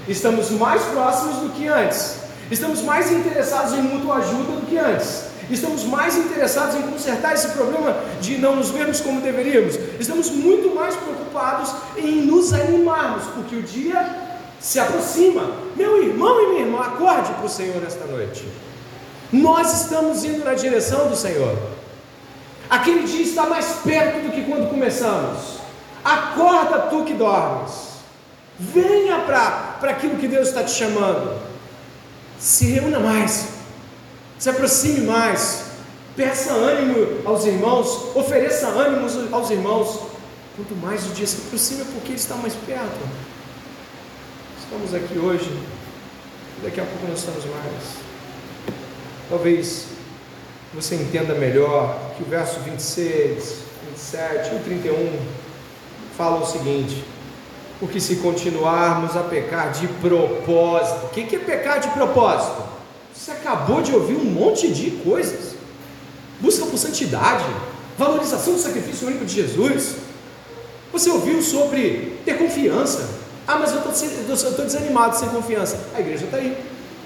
[0.07, 2.19] Estamos mais próximos do que antes.
[2.49, 5.25] Estamos mais interessados em mútua ajuda do que antes.
[5.49, 9.77] Estamos mais interessados em consertar esse problema de não nos vermos como deveríamos.
[9.99, 14.27] Estamos muito mais preocupados em nos animarmos, porque o dia
[14.59, 15.51] se aproxima.
[15.75, 18.45] Meu irmão e minha irmã, acorde para o Senhor nesta noite.
[19.31, 21.57] Nós estamos indo na direção do Senhor.
[22.69, 25.57] Aquele dia está mais perto do que quando começamos.
[26.03, 27.87] Acorda tu que dormes.
[28.59, 31.39] Venha para aquilo que Deus está te chamando.
[32.39, 33.57] Se reúna mais
[34.37, 35.65] se aproxime mais,
[36.15, 39.99] peça ânimo aos irmãos, ofereça ânimos aos irmãos.
[40.55, 42.97] Quanto mais o dia se aproxima, porque ele está mais perto.
[44.59, 45.51] Estamos aqui hoje,
[46.63, 47.83] daqui a pouco nós estamos mais.
[49.29, 49.85] Talvez
[50.73, 53.55] você entenda melhor que o verso 26,
[53.91, 55.19] 27 e o 31
[56.17, 57.03] falam o seguinte:
[57.79, 62.63] porque se continuarmos a pecar de propósito, o que é pecar de propósito?
[63.13, 65.55] Você acabou de ouvir um monte de coisas.
[66.39, 67.45] Busca por santidade,
[67.97, 69.95] valorização do sacrifício único de Jesus.
[70.91, 73.09] Você ouviu sobre ter confiança.
[73.47, 73.79] Ah, mas eu
[74.33, 75.79] estou desanimado sem confiança.
[75.95, 76.57] A igreja está aí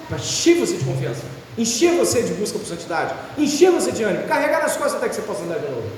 [0.07, 1.21] para encher você de confiança,
[1.61, 5.15] encher você de busca por santidade, encher você de ânimo, carregar nas costas até que
[5.15, 5.89] você possa andar de novo.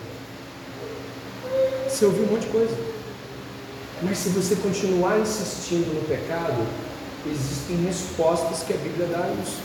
[1.88, 2.76] Você ouviu um monte de coisa.
[4.02, 6.62] Mas se você continuar insistindo no pecado,
[7.26, 9.58] existem respostas que a Bíblia dá a isso.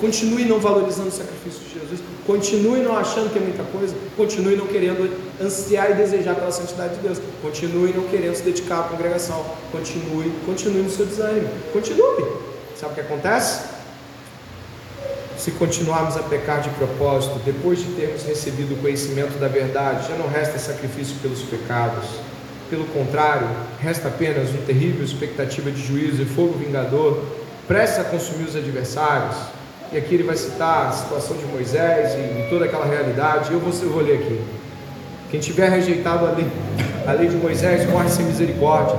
[0.00, 2.00] Continue não valorizando o sacrifício de Jesus.
[2.26, 3.94] Continue não achando que é muita coisa.
[4.16, 7.20] Continue não querendo ansiar e desejar pela santidade de Deus.
[7.42, 9.44] Continue não querendo se dedicar à congregação.
[9.70, 11.50] Continue, continue no seu desânimo.
[11.72, 12.24] Continue.
[12.74, 13.60] Sabe o que acontece?
[15.40, 20.14] Se continuarmos a pecar de propósito, depois de termos recebido o conhecimento da verdade, já
[20.14, 22.04] não resta sacrifício pelos pecados.
[22.68, 23.48] Pelo contrário,
[23.80, 27.24] resta apenas uma terrível expectativa de juízo e fogo vingador,
[27.66, 29.34] prestes a consumir os adversários
[29.90, 33.50] e aqui ele vai citar a situação de Moisés e toda aquela realidade.
[33.50, 34.38] Eu vou, eu vou ler aqui.
[35.30, 36.46] Quem tiver rejeitado a lei,
[37.06, 38.98] a lei de Moisés morre sem misericórdia,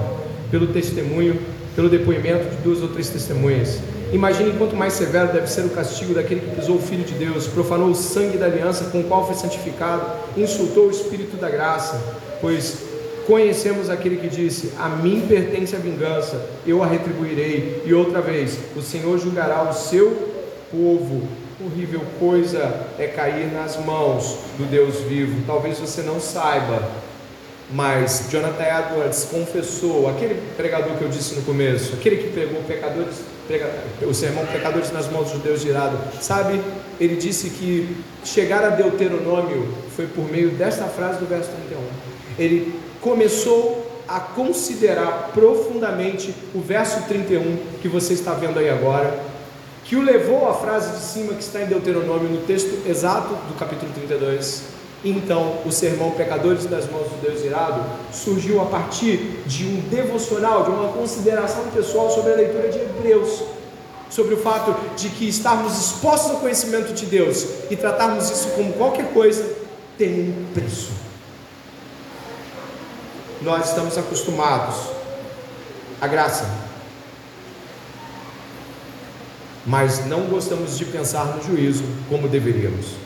[0.50, 1.40] pelo testemunho,
[1.76, 3.80] pelo depoimento de duas ou três testemunhas.
[4.12, 7.48] Imagine quanto mais severo deve ser o castigo daquele que pisou o Filho de Deus,
[7.48, 10.06] profanou o sangue da aliança com o qual foi santificado,
[10.36, 12.00] insultou o Espírito da graça,
[12.42, 12.80] pois
[13.26, 17.84] conhecemos aquele que disse: A mim pertence a vingança, eu a retribuirei.
[17.86, 20.12] E outra vez, o Senhor julgará o seu
[20.70, 21.24] povo.
[21.64, 25.44] Horrível coisa é cair nas mãos do Deus vivo.
[25.46, 26.82] Talvez você não saiba,
[27.74, 33.16] mas Jonathan Edwards confessou, aquele pregador que eu disse no começo, aquele que pegou pecadores,
[33.48, 33.70] prega,
[34.02, 36.62] o sermão Pecadores nas mãos do Deus irado, sabe?
[37.00, 41.82] Ele disse que chegar a Deuteronômio foi por meio desta frase do verso 31.
[42.38, 49.32] Ele começou a considerar profundamente o verso 31 que você está vendo aí agora
[49.86, 53.58] que o levou à frase de cima que está em Deuteronômio, no texto exato do
[53.58, 54.64] capítulo 32.
[55.04, 57.84] Então, o sermão Pecadores das Mãos do Deus Irado
[58.14, 63.42] surgiu a partir de um devocional, de uma consideração pessoal sobre a leitura de Hebreus,
[64.12, 68.74] sobre o fato de que estarmos expostos ao conhecimento de Deus e tratarmos isso como
[68.74, 69.44] qualquer coisa
[69.98, 70.92] tem um preço.
[73.42, 74.76] Nós estamos acostumados
[76.00, 76.48] à graça,
[79.66, 83.01] mas não gostamos de pensar no juízo como deveríamos.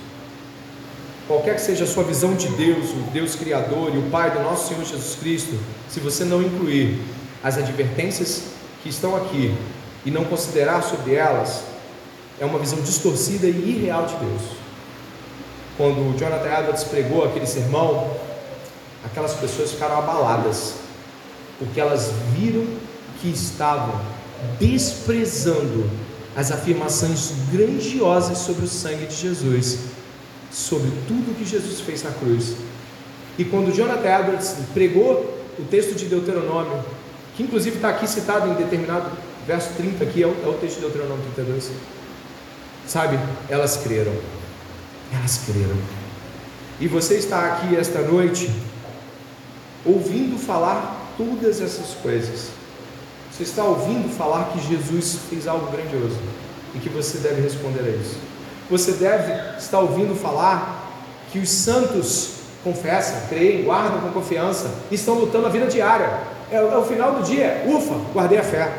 [1.27, 4.41] Qualquer que seja a sua visão de Deus, o Deus Criador e o Pai do
[4.41, 5.57] nosso Senhor Jesus Cristo,
[5.89, 7.01] se você não incluir
[7.43, 8.43] as advertências
[8.83, 9.55] que estão aqui,
[10.05, 11.63] e não considerar sobre elas
[12.39, 14.41] é uma visão distorcida e irreal de Deus.
[15.77, 18.15] Quando Jonathan Edwards pregou aquele sermão,
[19.03, 20.75] aquelas pessoas ficaram abaladas,
[21.57, 22.65] porque elas viram
[23.19, 23.99] que estavam
[24.59, 25.89] desprezando
[26.35, 29.79] as afirmações grandiosas sobre o sangue de Jesus,
[30.55, 32.55] sobre tudo que Jesus fez na cruz.
[33.37, 36.81] E quando Jonathan Edwards pregou o texto de Deuteronômio,
[37.35, 39.11] que inclusive está aqui citado em determinado
[39.45, 41.71] verso 30 aqui, é o, é o texto de Deuteronômio 32.
[42.87, 43.19] Sabe,
[43.49, 44.13] elas creram.
[45.13, 45.75] Elas creram.
[46.79, 48.49] E você está aqui esta noite
[49.85, 52.49] ouvindo falar todas essas coisas.
[53.29, 56.17] Você está ouvindo falar que Jesus fez algo grandioso
[56.73, 58.17] e que você deve responder a isso.
[58.69, 60.91] Você deve estar ouvindo falar
[61.31, 66.09] que os santos confessam, creem, guardam com confiança, estão lutando a vida diária.
[66.51, 68.71] É, é o final do dia, ufa, guardei a fé.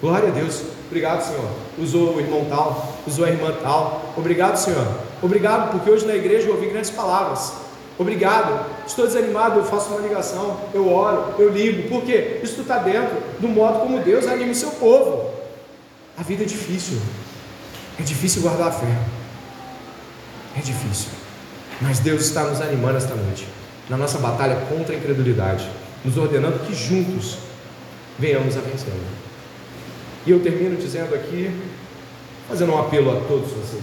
[0.00, 0.62] Glória a Deus.
[0.86, 1.48] Obrigado, Senhor.
[1.78, 4.12] Usou o irmão tal, usou a irmã tal.
[4.16, 4.86] Obrigado, Senhor.
[5.22, 7.52] Obrigado, porque hoje na igreja eu ouvi grandes palavras.
[7.98, 8.66] Obrigado.
[8.86, 11.88] Estou desanimado, eu faço uma ligação, eu oro, eu ligo.
[11.88, 12.40] Por quê?
[12.42, 15.30] Isso está dentro do modo como Deus anima o seu povo.
[16.18, 16.98] A vida é difícil.
[17.98, 19.21] É difícil guardar a fé.
[20.56, 21.10] É difícil.
[21.80, 23.46] Mas Deus está nos animando esta noite,
[23.88, 25.68] na nossa batalha contra a incredulidade,
[26.04, 27.38] nos ordenando que juntos
[28.18, 28.92] venhamos a vencer.
[30.24, 31.50] E eu termino dizendo aqui,
[32.48, 33.82] fazendo um apelo a todos vocês.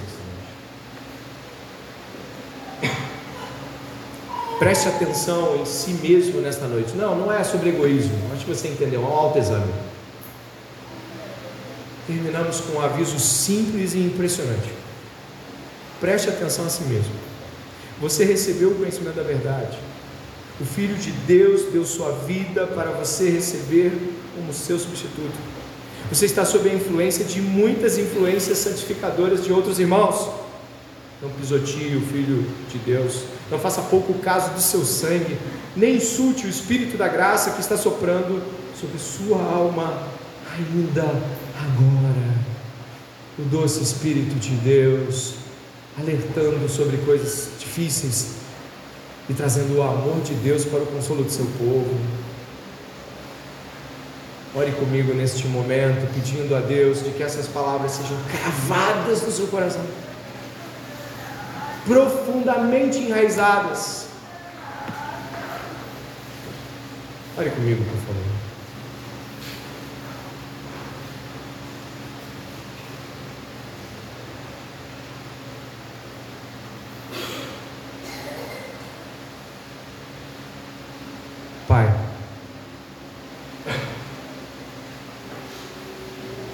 [4.60, 6.94] Preste atenção em si mesmo nesta noite.
[6.96, 8.14] Não, não é sobre egoísmo.
[8.34, 9.02] Acho que você entendeu.
[9.02, 9.72] É um autoexame.
[12.06, 14.79] Terminamos com um aviso simples e impressionante.
[16.00, 17.14] Preste atenção a si mesmo.
[18.00, 19.78] Você recebeu o conhecimento da verdade.
[20.60, 23.92] O Filho de Deus deu sua vida para você receber
[24.36, 25.38] como seu substituto.
[26.10, 30.30] Você está sob a influência de muitas influências santificadoras de outros irmãos.
[31.22, 33.24] Não pisoteie o Filho de Deus.
[33.52, 35.38] Não faça pouco caso do seu sangue.
[35.76, 38.42] Nem insulte o Espírito da graça que está soprando
[38.80, 40.08] sobre sua alma
[40.58, 42.40] ainda agora.
[43.38, 45.36] O doce Espírito de Deus
[46.02, 48.36] alertando sobre coisas difíceis
[49.30, 51.96] e trazendo o amor de Deus para o consolo do seu povo.
[54.56, 59.48] Ore comigo neste momento, pedindo a Deus de que essas palavras sejam cravadas no seu
[59.48, 59.86] coração,
[61.86, 64.08] profundamente enraizadas.
[67.38, 68.40] Ore comigo, por favor.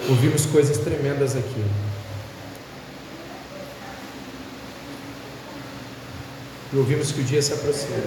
[0.07, 1.65] Ouvimos coisas tremendas aqui.
[6.72, 7.98] E ouvimos que o dia se aproxima.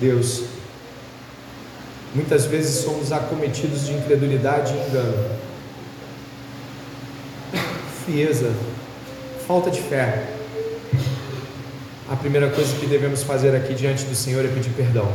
[0.00, 0.44] Deus,
[2.14, 5.38] muitas vezes somos acometidos de incredulidade e engano,
[8.06, 8.50] frieza,
[9.46, 10.32] falta de fé.
[12.08, 15.12] A primeira coisa que devemos fazer aqui diante do Senhor é pedir perdão,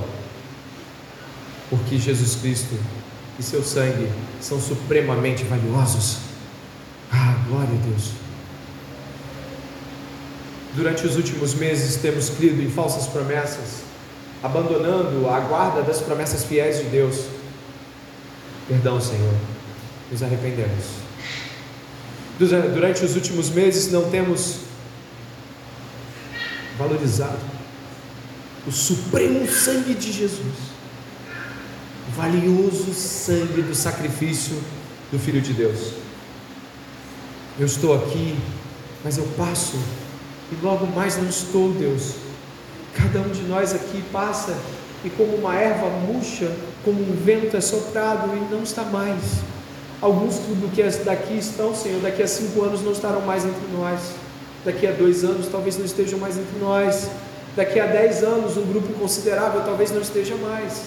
[1.71, 2.77] porque Jesus Cristo
[3.39, 6.17] e seu sangue são supremamente valiosos.
[7.11, 8.11] Ah, glória a Deus.
[10.75, 13.83] Durante os últimos meses temos crido em falsas promessas,
[14.41, 17.25] abandonando a guarda das promessas fiéis de Deus.
[18.67, 19.33] Perdão, Senhor,
[20.11, 20.85] nos arrependemos.
[22.39, 24.61] Durante os últimos meses não temos
[26.77, 27.37] valorizado
[28.65, 30.72] o supremo sangue de Jesus
[32.15, 34.57] valioso sangue do sacrifício
[35.11, 35.93] do Filho de Deus.
[37.59, 38.35] Eu estou aqui,
[39.03, 39.77] mas eu passo
[40.51, 42.15] e logo mais não estou, Deus.
[42.95, 44.55] Cada um de nós aqui passa
[45.03, 46.51] e como uma erva murcha,
[46.83, 49.21] como um vento é soprado e não está mais.
[50.01, 53.99] Alguns do que daqui estão, Senhor, daqui a cinco anos não estarão mais entre nós.
[54.65, 57.09] Daqui a dois anos talvez não estejam mais entre nós.
[57.55, 60.83] Daqui a dez anos um grupo considerável talvez não esteja mais.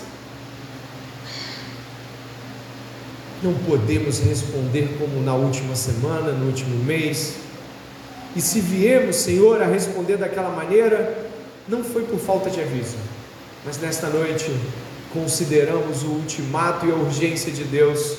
[3.46, 7.34] Não podemos responder como na última semana, no último mês.
[8.34, 11.26] E se viemos, Senhor, a responder daquela maneira,
[11.68, 12.96] não foi por falta de aviso,
[13.64, 14.50] mas nesta noite
[15.12, 18.16] consideramos o ultimato e a urgência de Deus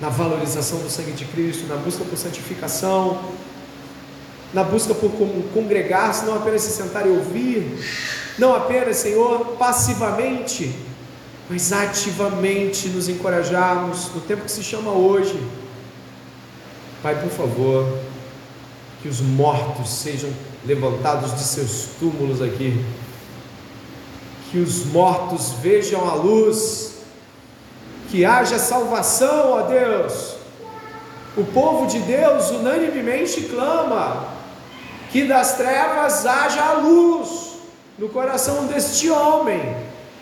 [0.00, 3.20] na valorização do sangue de Cristo, na busca por santificação,
[4.52, 5.10] na busca por
[5.54, 7.78] congregar-se, não apenas se sentar e ouvir,
[8.38, 10.74] não apenas, Senhor, passivamente
[11.48, 15.40] mas ativamente nos encorajarmos no tempo que se chama hoje.
[17.02, 17.98] Pai, por favor,
[19.02, 20.30] que os mortos sejam
[20.64, 22.84] levantados de seus túmulos aqui,
[24.50, 26.96] que os mortos vejam a luz,
[28.10, 30.34] que haja salvação, ó Deus.
[31.36, 34.26] O povo de Deus unanimemente clama
[35.10, 37.52] que das trevas haja a luz
[37.98, 39.76] no coração deste homem,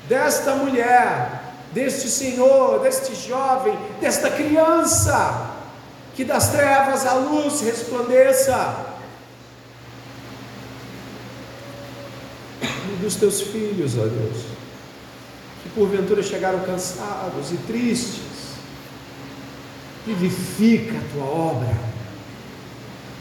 [0.09, 5.55] desta mulher, deste senhor, deste jovem, desta criança,
[6.15, 8.95] que das trevas a luz resplandeça.
[12.63, 14.45] E dos teus filhos, ó Deus,
[15.63, 18.23] que porventura chegaram cansados e tristes,
[20.07, 21.77] vivifica a tua obra,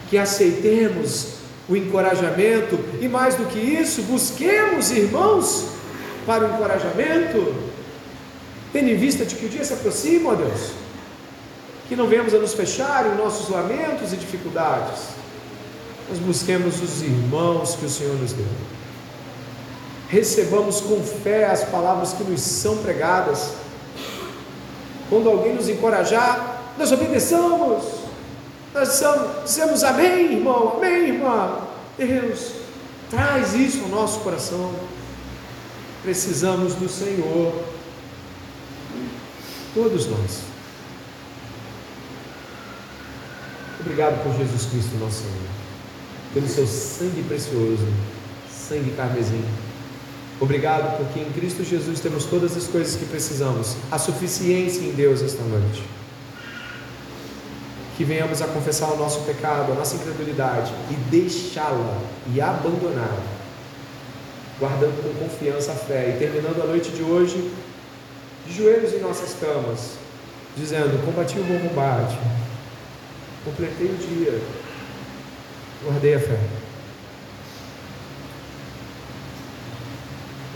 [0.08, 1.34] que aceitemos
[1.68, 5.75] o encorajamento e mais do que isso, busquemos irmãos
[6.26, 7.54] para o encorajamento,
[8.72, 10.72] tendo em vista de que o dia se aproxima, ó Deus,
[11.88, 15.04] que não venhamos a nos fechar em nossos lamentos e dificuldades,
[16.08, 18.46] mas busquemos os irmãos que o Senhor nos deu.
[20.08, 23.52] Recebamos com fé as palavras que nos são pregadas.
[25.08, 27.84] Quando alguém nos encorajar, nós obedeçamos,
[28.74, 29.02] nós
[29.44, 31.58] dizemos amém, irmão, amém, irmã.
[31.96, 32.52] Deus,
[33.10, 34.72] traz isso ao nosso coração.
[36.06, 37.52] Precisamos do Senhor,
[39.74, 40.42] todos nós.
[43.80, 45.48] Obrigado por Jesus Cristo, nosso Senhor,
[46.32, 47.88] pelo seu sangue precioso,
[48.48, 49.44] sangue carmesim.
[50.38, 55.22] Obrigado porque em Cristo Jesus temos todas as coisas que precisamos, a suficiência em Deus
[55.22, 55.82] esta noite
[57.96, 61.98] que venhamos a confessar o nosso pecado, a nossa incredulidade e deixá-la
[62.32, 63.35] e abandoná-la,
[64.58, 67.52] guardando com confiança a fé e terminando a noite de hoje
[68.46, 69.98] de joelhos em nossas camas,
[70.56, 72.16] dizendo: Combati o bom combate,
[73.44, 74.40] completei o dia,
[75.84, 76.38] guardei a fé.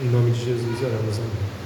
[0.02, 1.59] Em nome de Jesus oramos, amém.